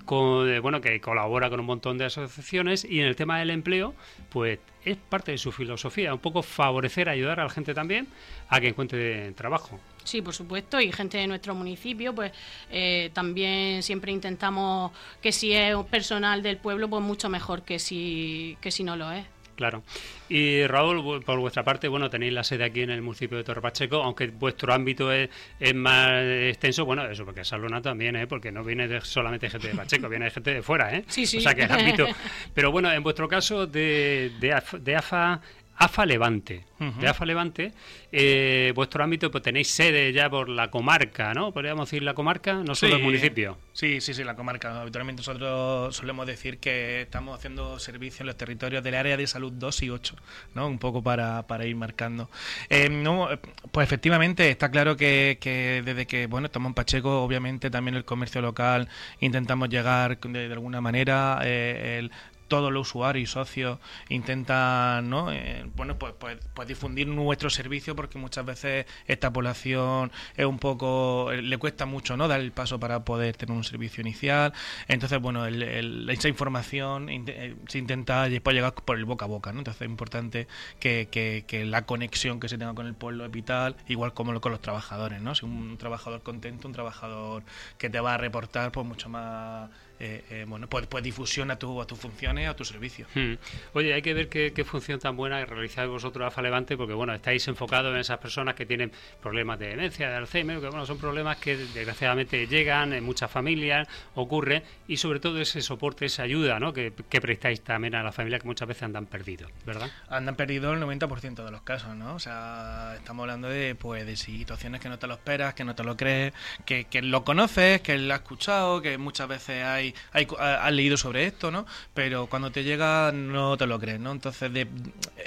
con, 0.06 0.50
eh, 0.50 0.60
bueno, 0.60 0.82
que 0.82 1.00
colabora 1.00 1.50
con 1.50 1.60
un 1.60 1.66
montón 1.66 1.98
de 1.98 2.06
asociaciones 2.06 2.86
y 2.86 3.00
en 3.00 3.08
el 3.08 3.16
tema 3.16 3.40
del 3.40 3.50
empleo, 3.50 3.94
pues 4.30 4.60
es 4.84 4.98
parte 4.98 5.32
de 5.32 5.38
su 5.38 5.52
filosofía, 5.52 6.14
un 6.14 6.20
poco 6.20 6.42
favorecer, 6.42 7.10
ayudar 7.10 7.40
a 7.40 7.44
la 7.44 7.50
gente 7.50 7.74
también 7.74 8.08
a 8.50 8.60
que 8.60 8.70
encuentre 8.70 9.32
trabajo. 9.34 9.80
Sí, 10.04 10.22
por 10.22 10.34
supuesto, 10.34 10.80
y 10.80 10.92
gente 10.94 11.18
de 11.18 11.28
nuestro 11.28 11.54
municipio, 11.54 12.16
pues 12.16 12.32
eh, 12.70 13.10
también 13.14 13.84
siempre 13.84 14.14
intentamos 14.14 14.92
que 15.22 15.34
si 15.34 15.52
es 15.52 15.76
personal 15.92 16.42
del 16.42 16.58
pueblo, 16.58 16.90
pues 16.90 17.04
mucho 17.04 17.28
mejor 17.28 17.64
que 17.64 17.80
si, 17.80 18.58
que 18.62 18.72
si 18.72 18.84
no 18.86 18.96
lo 18.96 19.12
es. 19.12 19.26
Claro. 19.58 19.82
Y 20.30 20.68
Raúl, 20.68 21.24
por 21.24 21.40
vuestra 21.40 21.64
parte, 21.64 21.88
bueno, 21.88 22.12
tenéis 22.12 22.32
la 22.32 22.44
sede 22.44 22.64
aquí 22.64 22.82
en 22.82 22.92
el 22.92 23.02
municipio 23.02 23.40
de 23.40 23.44
Torre 23.44 23.60
Pacheco, 23.60 24.04
aunque 24.04 24.28
vuestro 24.28 24.72
ámbito 24.72 25.12
es, 25.12 25.30
más 25.74 26.12
extenso, 26.24 26.86
bueno, 26.86 27.10
eso, 27.10 27.26
porque 27.26 27.44
Salona 27.44 27.82
también, 27.82 28.16
¿eh? 28.16 28.28
porque 28.28 28.52
no 28.52 28.64
viene 28.64 29.02
solamente 29.02 29.50
gente 29.50 29.70
de 29.70 29.74
Pacheco, 29.74 30.08
viene 30.10 30.30
gente 30.30 30.54
de 30.54 30.62
fuera, 30.62 30.96
¿eh? 30.96 31.04
Sí, 31.08 31.26
sí. 31.26 31.38
O 31.38 31.42
sea, 31.42 31.56
que 31.56 31.64
es 31.64 31.72
ámbito. 31.72 32.06
Pero 32.54 32.72
bueno, 32.72 32.92
en 32.94 33.02
vuestro 33.02 33.28
caso 33.28 33.66
de, 33.66 34.32
de 34.40 34.96
AFA 34.96 35.42
AFA 35.78 36.06
Levante. 36.06 36.66
De 37.00 37.08
AFA 37.08 37.26
Levante, 37.26 37.74
eh, 38.12 38.72
vuestro 38.76 39.04
ámbito, 39.04 39.32
pues 39.32 39.44
tenéis 39.44 39.68
sede 39.68 40.14
ya 40.14 40.30
por 40.30 40.48
la 40.48 40.70
comarca, 40.70 41.34
¿no? 41.34 41.52
Podríamos 41.52 41.90
decir 41.90 42.04
la 42.04 42.14
comarca, 42.14 42.54
no 42.54 42.76
solo 42.76 42.98
el 42.98 43.04
municipio. 43.04 43.58
Sí, 43.74 44.00
sí, 44.00 44.14
sí, 44.14 44.24
la 44.24 44.36
comarca. 44.36 44.82
Habitualmente 44.82 45.22
nosotros 45.22 45.96
solemos 45.96 46.28
decir 46.28 46.60
que 46.60 47.02
estamos 47.02 47.38
haciendo 47.38 47.80
servicio 47.80 48.24
en 48.24 48.28
los 48.28 48.38
territorios 48.38 48.84
del 48.84 48.94
área 48.94 49.18
de 49.18 49.26
salud 49.26 49.52
2 49.52 49.84
y 49.84 49.90
8, 49.90 50.16
¿no? 50.54 50.68
Un 50.68 50.78
poco 50.78 51.02
para, 51.02 51.48
para 51.48 51.66
ir 51.66 51.76
marcando. 51.76 52.30
Eh, 52.70 52.90
no, 52.90 53.28
pues 53.72 53.88
efectivamente 53.88 54.50
está 54.50 54.70
claro 54.70 54.98
que, 54.98 55.38
que, 55.42 55.82
desde 55.84 56.06
que, 56.06 56.28
bueno, 56.28 56.46
estamos 56.46 56.70
en 56.70 56.74
Pacheco, 56.76 57.24
obviamente 57.24 57.70
también 57.70 57.96
el 57.96 58.06
comercio 58.06 58.42
local 58.42 58.88
intentamos 59.20 59.70
llegar 59.70 60.20
de, 60.20 60.52
alguna 60.52 60.82
manera, 60.82 61.40
eh, 61.44 61.98
el 62.00 62.12
todos 62.48 62.72
los 62.72 62.88
usuarios 62.88 63.30
y 63.30 63.32
socios 63.32 63.80
intentan 64.10 65.10
¿no? 65.10 65.32
Eh, 65.32 65.66
bueno 65.76 65.98
pues, 65.98 66.14
pues, 66.18 66.38
pues, 66.54 66.68
difundir 66.68 67.08
nuestro 67.08 67.50
servicio 67.50 67.96
porque 67.96 68.18
muchas 68.18 68.46
veces 68.46 68.86
esta 69.08 69.32
población 69.32 70.12
es 70.36 70.46
un 70.46 70.60
poco 70.60 71.32
le 71.32 71.58
cuesta 71.58 71.86
mucho 71.86 72.18
no 72.18 72.28
dar 72.28 72.40
el 72.40 72.52
paso 72.52 72.80
para 72.80 73.04
poder 73.04 73.36
tener 73.36 73.56
un 73.56 73.64
servicio 73.64 74.02
inicial 74.02 74.54
entonces 74.88 75.20
bueno 75.22 75.46
esa 75.46 76.28
información 76.28 77.10
eh, 77.10 77.56
se 77.68 77.78
intenta 77.78 78.30
después 78.30 78.56
llegar 78.56 78.74
por 78.74 78.98
el 78.98 79.06
boca 79.06 79.26
a 79.26 79.28
boca 79.28 79.52
¿no? 79.52 79.60
entonces 79.60 79.82
es 79.82 79.90
importante 79.90 80.48
que, 80.80 81.08
que, 81.12 81.66
la 81.66 81.86
conexión 81.86 82.40
que 82.40 82.50
se 82.50 82.58
tenga 82.58 82.74
con 82.74 82.88
el 82.88 82.94
pueblo 82.94 83.26
es 83.26 83.32
vital 83.32 83.76
igual 83.88 84.14
como 84.14 84.40
con 84.40 84.52
los 84.52 84.62
trabajadores 84.62 85.22
no 85.22 85.36
si 85.36 85.46
un 85.46 85.78
trabajador 85.78 86.22
contento 86.22 86.68
un 86.68 86.74
trabajador 86.74 87.44
que 87.78 87.90
te 87.90 88.00
va 88.00 88.14
a 88.14 88.18
reportar 88.18 88.72
pues 88.72 88.86
mucho 88.86 89.10
más 89.10 89.70
eh, 90.00 90.24
eh, 90.30 90.46
bueno, 90.48 90.68
pues, 90.68 90.86
pues 90.86 91.04
difusión 91.04 91.50
a, 91.50 91.58
tu, 91.58 91.82
a 91.82 91.88
tus 91.88 91.98
funciones, 91.98 92.48
a 92.48 92.56
tu 92.56 92.64
servicio. 92.64 93.08
Hmm. 93.16 93.34
Oye, 93.74 93.94
hay 93.94 94.02
que 94.02 94.14
ver 94.14 94.30
qué, 94.30 94.64
función 94.64 95.00
tan 95.00 95.16
buena 95.16 95.44
realizáis 95.46 95.90
vosotros 95.90 96.28
AFA 96.28 96.42
Levante, 96.42 96.78
porque 96.78 96.94
bueno, 96.94 97.14
estáis 97.14 97.48
enfocados 97.48 97.94
en 97.94 98.00
esas 98.00 98.20
personas 98.20 98.54
que 98.54 98.66
tienen 98.66 98.92
problemas 99.22 99.58
de 99.58 99.70
demencia, 99.70 100.10
de 100.10 100.16
Alzheimer, 100.16 100.60
que 100.60 100.68
bueno, 100.68 100.86
son 100.86 101.00
problemas 101.00 101.38
que 101.38 101.58
desgraciadamente 101.58 102.46
llegan 102.48 102.94
en 102.94 103.04
muchas 103.04 103.32
familias, 103.32 103.88
ocurren, 104.14 104.64
y 104.88 104.98
sobre 104.98 105.20
todo 105.20 105.42
ese 105.42 105.62
soporte, 105.62 106.06
esa 106.06 106.24
ayuda, 106.24 106.60
¿no? 106.60 106.74
Que, 106.74 106.92
prestáis 107.18 107.62
también 107.62 107.96
a 107.96 108.04
las 108.04 108.14
familias 108.14 108.42
que 108.42 108.48
muchas 108.48 108.68
veces 108.68 108.84
andan 108.84 109.08
perdidos, 109.08 109.52
¿verdad? 109.66 109.90
Andan 110.10 110.36
perdidos 110.36 110.76
el 110.76 110.84
90% 110.84 111.44
de 111.44 111.52
los 111.52 111.64
casos, 111.64 111.96
¿no? 111.96 112.14
O 112.14 112.20
sea, 112.20 112.94
estamos 112.96 113.24
hablando 113.24 113.50
de, 113.50 113.74
pues, 113.74 114.06
de 114.06 114.16
situaciones 114.16 114.80
que 114.80 114.90
no 114.90 115.00
te 115.00 115.08
lo 115.08 115.16
esperas, 115.16 115.56
que 115.56 115.64
no 115.64 115.74
te 115.74 115.84
lo 115.84 115.98
crees, 115.98 116.34
que, 116.66 116.86
que 116.86 117.02
lo 117.02 117.24
conoces, 117.24 117.82
que 117.82 117.98
lo 117.98 118.14
has 118.14 118.20
escuchado, 118.20 118.82
que 118.82 119.00
muchas 119.00 119.28
veces 119.28 119.64
hay 119.66 119.87
hay, 120.12 120.28
has 120.40 120.72
leído 120.72 120.98
sobre 120.98 121.26
esto, 121.26 121.52
¿no? 121.52 121.66
Pero 121.94 122.28
cuando 122.28 122.52
te 122.52 122.64
llega 122.64 123.12
no 123.12 123.58
te 123.58 123.68
lo 123.68 123.80
crees, 123.80 124.00
¿no? 124.00 124.12
Entonces 124.12 124.52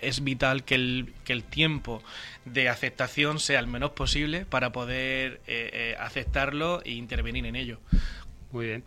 es 0.02 0.24
vital 0.24 0.64
que 0.64 0.74
el, 0.74 1.14
que 1.24 1.32
el 1.32 1.44
tiempo 1.44 2.02
de 2.44 2.68
aceptación 2.68 3.38
sea 3.38 3.60
el 3.60 3.66
menos 3.66 3.90
posible 3.90 4.44
para 4.46 4.72
poder 4.72 5.40
eh, 5.46 5.70
eh, 5.72 5.96
aceptarlo 5.98 6.82
e 6.84 6.92
intervenir 6.92 7.46
en 7.46 7.56
ello. 7.56 7.78
Muy 8.52 8.66
bien. 8.66 8.84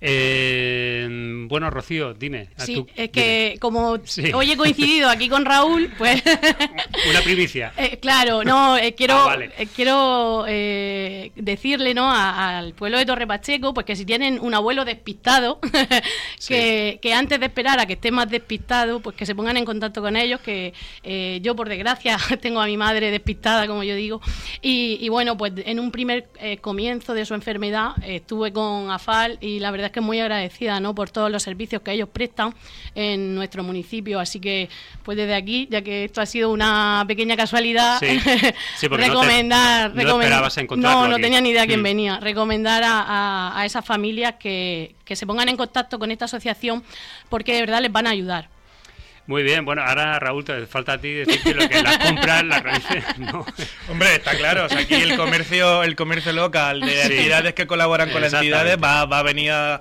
Eh, 0.00 1.06
bueno, 1.48 1.70
Rocío, 1.70 2.14
dime. 2.14 2.48
Sí, 2.58 2.84
es 2.96 3.10
que 3.10 3.56
como 3.60 3.90
hoy 4.34 4.50
he 4.50 4.56
coincidido 4.56 5.08
aquí 5.08 5.28
con 5.28 5.44
Raúl, 5.44 5.90
pues... 5.96 6.22
Una 7.10 7.20
primicia. 7.22 7.72
Eh, 7.76 7.98
claro, 8.00 8.42
no, 8.42 8.76
eh, 8.76 8.94
quiero, 8.94 9.14
ah, 9.16 9.38
quiero 9.74 10.44
decirle 10.44 11.94
¿no? 11.94 12.10
al 12.10 12.74
pueblo 12.74 12.98
de 12.98 13.06
Torre 13.06 13.26
Pacheco 13.26 13.72
pues 13.72 13.86
que 13.86 13.96
si 13.96 14.04
tienen 14.04 14.40
un 14.40 14.52
abuelo 14.52 14.84
despistado, 14.84 15.60
que, 16.48 16.98
que, 17.00 17.14
antes 17.14 17.38
de 17.38 17.46
esperar 17.46 17.78
a 17.78 17.86
que 17.86 17.94
esté 17.94 18.10
más 18.10 18.28
despistado, 18.28 19.00
pues 19.00 19.16
que 19.16 19.26
se 19.26 19.34
pongan 19.34 19.56
en 19.56 19.64
contacto 19.64 20.02
con 20.02 20.16
ellos, 20.16 20.40
que 20.40 20.72
yo 21.40 21.54
por 21.54 21.68
desgracia 21.68 22.18
tengo 22.42 22.60
a 22.60 22.66
mi 22.66 22.76
madre 22.76 23.10
despistada, 23.10 23.66
como 23.66 23.84
yo 23.84 23.94
digo, 23.94 24.20
y, 24.60 24.98
y 25.00 25.08
bueno, 25.08 25.36
pues 25.36 25.52
en 25.56 25.78
un 25.78 25.90
primer 25.92 26.26
comienzo 26.60 27.14
de 27.14 27.24
su 27.24 27.34
enfermedad 27.34 27.92
estuve 28.04 28.52
con 28.52 28.90
y 29.40 29.60
la 29.60 29.70
verdad 29.70 29.86
es 29.86 29.92
que 29.92 30.00
muy 30.00 30.20
agradecida 30.20 30.80
¿no? 30.80 30.94
por 30.94 31.10
todos 31.10 31.30
los 31.30 31.42
servicios 31.42 31.82
que 31.82 31.92
ellos 31.92 32.08
prestan 32.12 32.54
en 32.94 33.34
nuestro 33.34 33.62
municipio. 33.62 34.20
Así 34.20 34.40
que, 34.40 34.68
pues 35.02 35.16
desde 35.16 35.34
aquí, 35.34 35.68
ya 35.70 35.82
que 35.82 36.04
esto 36.04 36.20
ha 36.20 36.26
sido 36.26 36.50
una 36.50 37.04
pequeña 37.06 37.36
casualidad, 37.36 38.00
recomendar. 38.80 39.92
No, 40.76 41.08
no, 41.08 41.16
tenía 41.18 41.40
ni 41.40 41.50
idea 41.50 41.66
quién 41.66 41.80
mm. 41.80 41.84
venía. 41.84 42.20
Recomendar 42.20 42.82
a, 42.84 43.58
a, 43.58 43.66
esas 43.66 43.84
familias 43.84 44.34
que, 44.38 44.94
que 45.04 45.16
se 45.16 45.26
pongan 45.26 45.48
en 45.48 45.56
contacto 45.56 45.98
con 45.98 46.10
esta 46.10 46.24
asociación 46.24 46.82
porque 47.28 47.54
de 47.54 47.60
verdad 47.60 47.80
les 47.80 47.92
van 47.92 48.06
a 48.06 48.10
ayudar. 48.10 48.53
Muy 49.26 49.42
bien, 49.42 49.64
bueno, 49.64 49.82
ahora 49.82 50.18
Raúl, 50.18 50.44
te 50.44 50.66
falta 50.66 50.94
a 50.94 50.98
ti 50.98 51.10
decir 51.10 51.40
que 51.42 51.54
lo 51.54 51.66
que 51.66 51.82
las 51.82 51.96
compras 51.98 52.44
las 52.44 52.62
realices. 52.62 53.04
No. 53.18 53.46
Hombre, 53.88 54.16
está 54.16 54.36
claro, 54.36 54.66
o 54.66 54.68
sea, 54.68 54.80
aquí 54.80 54.94
el 54.94 55.16
comercio, 55.16 55.82
el 55.82 55.96
comercio 55.96 56.32
local 56.32 56.80
de 56.80 57.02
entidades 57.02 57.54
que 57.54 57.66
colaboran 57.66 58.10
con 58.10 58.20
las 58.20 58.34
entidades 58.34 58.76
va, 58.82 59.06
va 59.06 59.20
a 59.20 59.22
venir 59.22 59.50
a, 59.52 59.80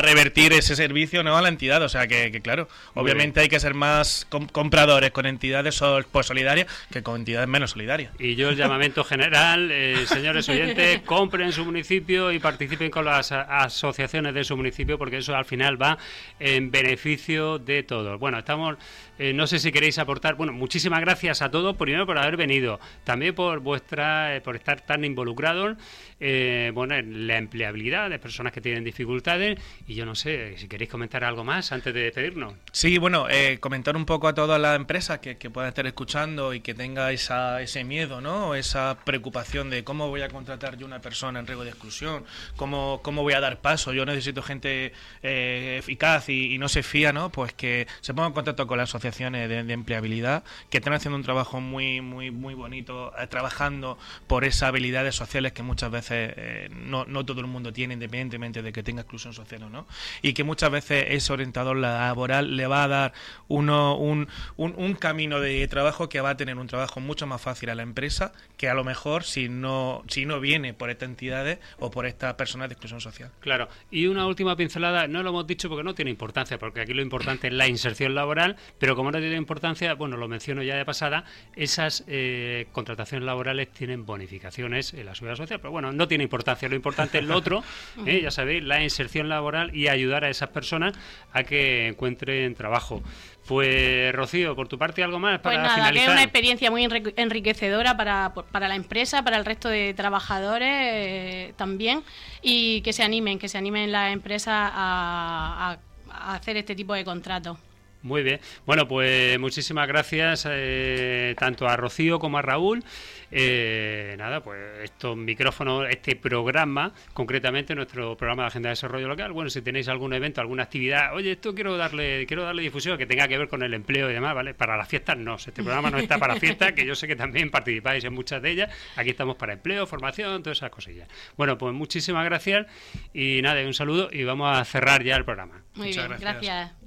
revertir 0.00 0.52
ese 0.54 0.74
servicio 0.74 1.22
¿no? 1.22 1.36
a 1.36 1.42
la 1.42 1.48
entidad. 1.48 1.82
O 1.82 1.88
sea 1.88 2.06
que, 2.06 2.30
claro, 2.40 2.68
obviamente 2.94 3.40
hay 3.40 3.48
que 3.48 3.60
ser 3.60 3.74
más 3.74 4.26
compradores 4.52 5.10
con 5.10 5.26
entidades 5.26 5.82
pues, 6.10 6.26
solidarias 6.26 6.66
que 6.90 7.02
con 7.02 7.16
entidades 7.16 7.48
menos 7.48 7.72
solidarias. 7.72 8.12
Y 8.18 8.36
yo 8.36 8.48
el 8.48 8.56
llamamiento 8.56 9.04
general, 9.04 9.70
eh, 9.70 10.06
señores 10.06 10.48
oyentes, 10.48 11.00
compren 11.04 11.52
su 11.52 11.64
municipio 11.64 12.32
y 12.32 12.38
participen 12.38 12.90
con 12.90 13.04
las 13.04 13.32
asociaciones 13.32 14.34
de 14.34 14.44
su 14.44 14.56
municipio 14.56 14.96
porque 14.96 15.18
eso 15.18 15.36
al 15.36 15.44
final 15.44 15.80
va 15.80 15.98
en 16.40 16.70
beneficio 16.70 17.58
de 17.58 17.82
todos. 17.82 18.18
Bueno, 18.18 18.38
estamos 18.38 18.77
eh, 19.18 19.32
no 19.32 19.46
sé 19.46 19.58
si 19.58 19.72
queréis 19.72 19.98
aportar. 19.98 20.36
Bueno, 20.36 20.52
muchísimas 20.52 21.00
gracias 21.00 21.42
a 21.42 21.50
todos, 21.50 21.76
primero 21.76 22.06
por 22.06 22.18
haber 22.18 22.36
venido, 22.36 22.78
también 23.04 23.34
por 23.34 23.58
vuestra, 23.58 24.36
eh, 24.36 24.40
por 24.40 24.54
estar 24.54 24.80
tan 24.80 25.04
involucrados, 25.04 25.76
eh, 26.20 26.70
bueno, 26.72 26.94
en 26.94 27.26
la 27.26 27.36
empleabilidad 27.36 28.10
de 28.10 28.18
personas 28.18 28.52
que 28.52 28.60
tienen 28.60 28.84
dificultades. 28.84 29.58
Y 29.86 29.94
yo 29.94 30.06
no 30.06 30.14
sé 30.14 30.56
si 30.56 30.68
queréis 30.68 30.90
comentar 30.90 31.24
algo 31.24 31.44
más 31.44 31.72
antes 31.72 31.92
de 31.92 32.02
despedirnos. 32.02 32.54
Sí, 32.72 32.98
bueno, 32.98 33.26
comentar 33.60 33.96
un 33.96 34.04
poco 34.04 34.28
a 34.28 34.34
todas 34.34 34.60
las 34.60 34.76
empresas 34.76 35.18
que, 35.18 35.36
que 35.36 35.50
puedan 35.50 35.68
estar 35.68 35.86
escuchando 35.86 36.54
y 36.54 36.60
que 36.60 36.74
tenga 36.74 37.10
esa, 37.12 37.60
ese 37.60 37.84
miedo, 37.84 38.20
¿no? 38.20 38.54
Esa 38.54 38.98
preocupación 39.04 39.70
de 39.70 39.84
cómo 39.84 40.08
voy 40.08 40.22
a 40.22 40.28
contratar 40.28 40.76
yo 40.76 40.86
una 40.86 41.00
persona 41.00 41.40
en 41.40 41.46
riesgo 41.46 41.64
de 41.64 41.70
exclusión, 41.70 42.24
cómo, 42.56 43.00
cómo 43.02 43.22
voy 43.22 43.34
a 43.34 43.40
dar 43.40 43.60
paso. 43.60 43.92
Yo 43.92 44.06
necesito 44.06 44.42
gente 44.42 44.92
eficaz 45.22 46.28
y, 46.28 46.54
y 46.54 46.58
no 46.58 46.68
se 46.68 46.82
fía, 46.82 47.12
¿no? 47.12 47.30
Pues 47.30 47.52
que 47.52 47.86
se 48.00 48.14
ponga 48.14 48.28
en 48.28 48.34
contacto 48.34 48.66
con 48.68 48.78
las 48.78 48.90
asociaciones 48.90 49.48
de, 49.48 49.58
empleabilidad 49.72 50.44
que 50.70 50.78
están 50.78 50.92
haciendo 50.92 51.16
un 51.16 51.24
trabajo 51.24 51.60
muy, 51.60 52.00
muy, 52.00 52.30
muy 52.30 52.54
bonito, 52.54 53.12
eh, 53.18 53.26
trabajando 53.26 53.98
por 54.26 54.44
esas 54.44 54.68
habilidades 54.68 55.14
sociales 55.14 55.52
que 55.52 55.62
muchas 55.62 55.90
veces 55.90 56.32
eh, 56.36 56.68
no, 56.70 57.04
no, 57.04 57.24
todo 57.24 57.40
el 57.40 57.46
mundo 57.46 57.72
tiene, 57.72 57.94
independientemente 57.94 58.62
de 58.62 58.72
que 58.72 58.82
tenga 58.82 59.02
exclusión 59.02 59.32
social 59.32 59.64
o 59.64 59.70
no, 59.70 59.86
y 60.22 60.32
que 60.32 60.44
muchas 60.44 60.70
veces 60.70 61.06
ese 61.08 61.32
orientador 61.32 61.76
laboral 61.76 62.56
le 62.56 62.66
va 62.66 62.84
a 62.84 62.88
dar 62.88 63.12
uno, 63.48 63.96
un, 63.96 64.28
un, 64.56 64.74
un 64.76 64.94
camino 64.94 65.40
de 65.40 65.66
trabajo 65.68 66.08
que 66.08 66.20
va 66.20 66.30
a 66.30 66.36
tener 66.36 66.56
un 66.56 66.66
trabajo 66.66 67.00
mucho 67.00 67.26
más 67.26 67.40
fácil 67.40 67.70
a 67.70 67.74
la 67.74 67.82
empresa 67.82 68.32
que 68.56 68.68
a 68.68 68.74
lo 68.74 68.84
mejor 68.84 69.24
si 69.24 69.48
no, 69.48 70.04
si 70.08 70.26
no 70.26 70.40
viene 70.40 70.74
por 70.74 70.90
estas 70.90 71.08
entidades 71.08 71.58
o 71.78 71.90
por 71.90 72.06
estas 72.06 72.34
personas 72.34 72.68
de 72.68 72.74
exclusión 72.74 73.00
social. 73.00 73.30
Claro, 73.40 73.68
y 73.90 74.06
una 74.06 74.26
última 74.26 74.56
pincelada, 74.56 75.06
no 75.06 75.22
lo 75.22 75.30
hemos 75.30 75.46
dicho 75.46 75.68
porque 75.68 75.84
no 75.84 75.94
tiene 75.94 76.10
importancia, 76.10 76.58
porque 76.58 76.80
aquí 76.80 76.92
lo 76.92 77.02
importante 77.02 77.46
es 77.46 77.52
la 77.52 77.68
inserción 77.68 78.14
laboral, 78.14 78.56
pero 78.78 78.96
como 78.96 79.10
no 79.10 79.18
tiene 79.18 79.36
importancia, 79.36 79.94
bueno, 79.94 80.16
lo 80.16 80.28
menciono 80.28 80.62
ya 80.62 80.76
de 80.76 80.84
pasada, 80.84 81.24
esas 81.56 82.04
eh, 82.06 82.66
contrataciones 82.72 83.26
laborales 83.26 83.72
tienen 83.72 84.06
bonificaciones 84.06 84.94
en 84.94 85.06
la 85.06 85.14
seguridad 85.14 85.36
social, 85.36 85.60
pero 85.60 85.72
bueno, 85.72 85.92
no 85.92 86.08
tiene 86.08 86.24
importancia, 86.24 86.68
lo 86.68 86.76
importante 86.76 87.18
es 87.18 87.24
lo 87.24 87.36
otro, 87.36 87.62
¿eh? 88.06 88.20
ya 88.22 88.30
sabéis, 88.30 88.62
la 88.62 88.82
inserción 88.82 89.28
laboral 89.28 89.74
y 89.74 89.88
ayudar 89.88 90.24
a 90.24 90.30
esas 90.30 90.50
personas 90.50 90.94
a 91.32 91.42
que 91.44 91.88
encuentren 91.88 92.54
trabajo. 92.54 93.02
Pues 93.46 94.14
Rocío, 94.14 94.54
por 94.54 94.68
tu 94.68 94.76
parte 94.76 95.02
algo 95.02 95.18
más 95.18 95.40
para 95.40 95.62
pues 95.62 95.76
nada, 95.78 95.90
que 95.90 96.04
es 96.04 96.08
una 96.08 96.22
experiencia 96.22 96.70
muy 96.70 96.86
enriquecedora 97.16 97.96
para, 97.96 98.34
para 98.34 98.68
la 98.68 98.74
empresa, 98.74 99.22
para 99.22 99.38
el 99.38 99.46
resto 99.46 99.70
de 99.70 99.94
trabajadores 99.94 100.68
eh, 100.70 101.54
también 101.56 102.02
y 102.42 102.82
que 102.82 102.92
se 102.92 103.02
animen, 103.02 103.38
que 103.38 103.48
se 103.48 103.56
animen 103.56 103.90
las 103.90 104.12
empresas 104.12 104.54
a, 104.54 105.78
a 106.10 106.34
hacer 106.34 106.58
este 106.58 106.74
tipo 106.74 106.92
de 106.92 107.04
contratos. 107.06 107.56
Muy 108.02 108.22
bien. 108.22 108.40
Bueno, 108.64 108.86
pues 108.86 109.38
muchísimas 109.40 109.88
gracias 109.88 110.46
eh, 110.48 111.34
tanto 111.38 111.66
a 111.66 111.76
Rocío 111.76 112.18
como 112.18 112.38
a 112.38 112.42
Raúl. 112.42 112.84
Eh, 113.30 114.14
nada, 114.16 114.40
pues 114.42 114.58
estos 114.84 115.16
micrófonos, 115.16 115.86
este 115.90 116.16
programa, 116.16 116.92
concretamente 117.12 117.74
nuestro 117.74 118.16
programa 118.16 118.44
de 118.44 118.46
Agenda 118.48 118.68
de 118.68 118.72
Desarrollo 118.72 119.08
Local. 119.08 119.32
Bueno, 119.32 119.50
si 119.50 119.62
tenéis 119.62 119.88
algún 119.88 120.12
evento, 120.12 120.40
alguna 120.40 120.62
actividad, 120.62 121.14
oye, 121.14 121.32
esto 121.32 121.54
quiero 121.54 121.76
darle, 121.76 122.24
quiero 122.26 122.44
darle 122.44 122.62
difusión 122.62 122.96
que 122.96 123.06
tenga 123.06 123.26
que 123.28 123.36
ver 123.36 123.48
con 123.48 123.62
el 123.62 123.74
empleo 123.74 124.10
y 124.10 124.14
demás, 124.14 124.34
¿vale? 124.34 124.54
Para 124.54 124.76
las 124.76 124.88
fiestas 124.88 125.18
no, 125.18 125.34
este 125.34 125.62
programa 125.62 125.90
no 125.90 125.98
está 125.98 126.18
para 126.18 126.36
fiestas, 126.40 126.72
que 126.72 126.86
yo 126.86 126.94
sé 126.94 127.06
que 127.06 127.16
también 127.16 127.50
participáis 127.50 128.04
en 128.04 128.14
muchas 128.14 128.40
de 128.40 128.50
ellas. 128.50 128.74
Aquí 128.96 129.10
estamos 129.10 129.36
para 129.36 129.52
empleo, 129.54 129.86
formación, 129.86 130.42
todas 130.42 130.58
esas 130.58 130.70
cosillas. 130.70 131.08
Bueno, 131.36 131.58
pues 131.58 131.74
muchísimas 131.74 132.24
gracias 132.24 132.66
y 133.12 133.42
nada, 133.42 133.60
un 133.66 133.74
saludo 133.74 134.08
y 134.12 134.24
vamos 134.24 134.56
a 134.56 134.64
cerrar 134.64 135.02
ya 135.02 135.16
el 135.16 135.24
programa. 135.24 135.62
Muy 135.74 135.88
bien, 135.88 136.08
gracias. 136.18 136.77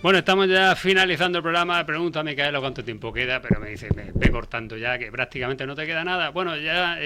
Bueno, 0.00 0.20
estamos 0.20 0.48
ya 0.48 0.76
finalizando 0.76 1.38
el 1.38 1.42
programa. 1.42 1.84
Pregúntame, 1.84 2.30
Micaela, 2.30 2.60
cuánto 2.60 2.84
tiempo 2.84 3.12
queda, 3.12 3.42
pero 3.42 3.58
me 3.58 3.70
dice, 3.70 3.88
me 3.96 4.12
ve 4.14 4.30
cortando 4.30 4.76
ya, 4.76 4.96
que 4.96 5.10
prácticamente 5.10 5.66
no 5.66 5.74
te 5.74 5.86
queda 5.86 6.04
nada. 6.04 6.30
Bueno, 6.30 6.56
ya, 6.56 6.98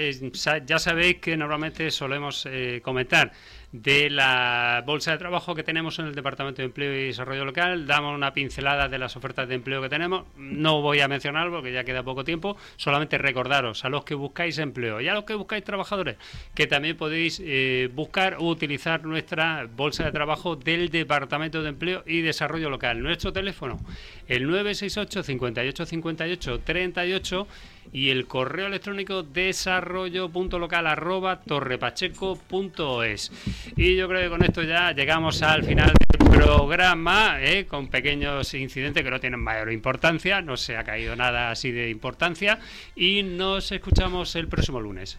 ya 0.63 0.79
sabéis 0.79 1.17
que 1.17 1.35
normalmente 1.35 1.89
solemos 1.89 2.45
eh, 2.45 2.81
comentar 2.83 3.31
de 3.73 4.11
la 4.11 4.83
bolsa 4.85 5.11
de 5.11 5.17
trabajo 5.17 5.55
que 5.55 5.63
tenemos 5.63 5.97
en 5.97 6.05
el 6.05 6.13
Departamento 6.13 6.61
de 6.61 6.67
Empleo 6.67 6.93
y 6.93 7.07
Desarrollo 7.07 7.43
Local. 7.43 7.87
Damos 7.87 8.15
una 8.15 8.31
pincelada 8.31 8.87
de 8.87 8.99
las 8.99 9.15
ofertas 9.15 9.47
de 9.49 9.55
empleo 9.55 9.81
que 9.81 9.89
tenemos. 9.89 10.25
No 10.37 10.83
voy 10.83 10.99
a 10.99 11.07
mencionar 11.07 11.49
porque 11.49 11.73
ya 11.73 11.83
queda 11.83 12.03
poco 12.03 12.23
tiempo. 12.23 12.55
Solamente 12.77 13.17
recordaros 13.17 13.83
a 13.83 13.89
los 13.89 14.05
que 14.05 14.13
buscáis 14.13 14.59
empleo 14.59 15.01
y 15.01 15.07
a 15.07 15.15
los 15.15 15.23
que 15.23 15.33
buscáis 15.33 15.63
trabajadores 15.63 16.17
que 16.53 16.67
también 16.67 16.95
podéis 16.95 17.41
eh, 17.43 17.89
buscar 17.93 18.37
o 18.39 18.47
utilizar 18.47 19.05
nuestra 19.05 19.67
bolsa 19.75 20.03
de 20.03 20.11
trabajo 20.11 20.55
del 20.55 20.89
Departamento 20.89 21.63
de 21.63 21.69
Empleo 21.69 22.03
y 22.05 22.21
Desarrollo 22.21 22.69
Local. 22.69 23.01
Nuestro 23.01 23.33
teléfono, 23.33 23.79
el 24.27 24.43
968 24.47 25.23
58 25.23 25.85
58 25.87 26.59
38 26.59 27.47
y 27.91 28.09
el 28.09 28.27
correo 28.27 28.67
electrónico 28.67 29.23
desarrollo.local 29.23 30.87
arroba 30.87 31.41
torrepacheco.es. 31.41 33.31
Y 33.75 33.95
yo 33.95 34.07
creo 34.07 34.21
que 34.21 34.29
con 34.29 34.43
esto 34.43 34.63
ya 34.63 34.91
llegamos 34.91 35.41
al 35.41 35.63
final 35.63 35.91
del 36.09 36.29
programa, 36.29 37.37
¿eh? 37.41 37.65
con 37.65 37.87
pequeños 37.89 38.53
incidentes 38.53 39.03
que 39.03 39.11
no 39.11 39.19
tienen 39.19 39.39
mayor 39.39 39.71
importancia, 39.71 40.41
no 40.41 40.57
se 40.57 40.77
ha 40.77 40.83
caído 40.83 41.15
nada 41.15 41.51
así 41.51 41.71
de 41.71 41.89
importancia 41.89 42.59
y 42.95 43.23
nos 43.23 43.71
escuchamos 43.71 44.35
el 44.35 44.47
próximo 44.47 44.79
lunes. 44.79 45.17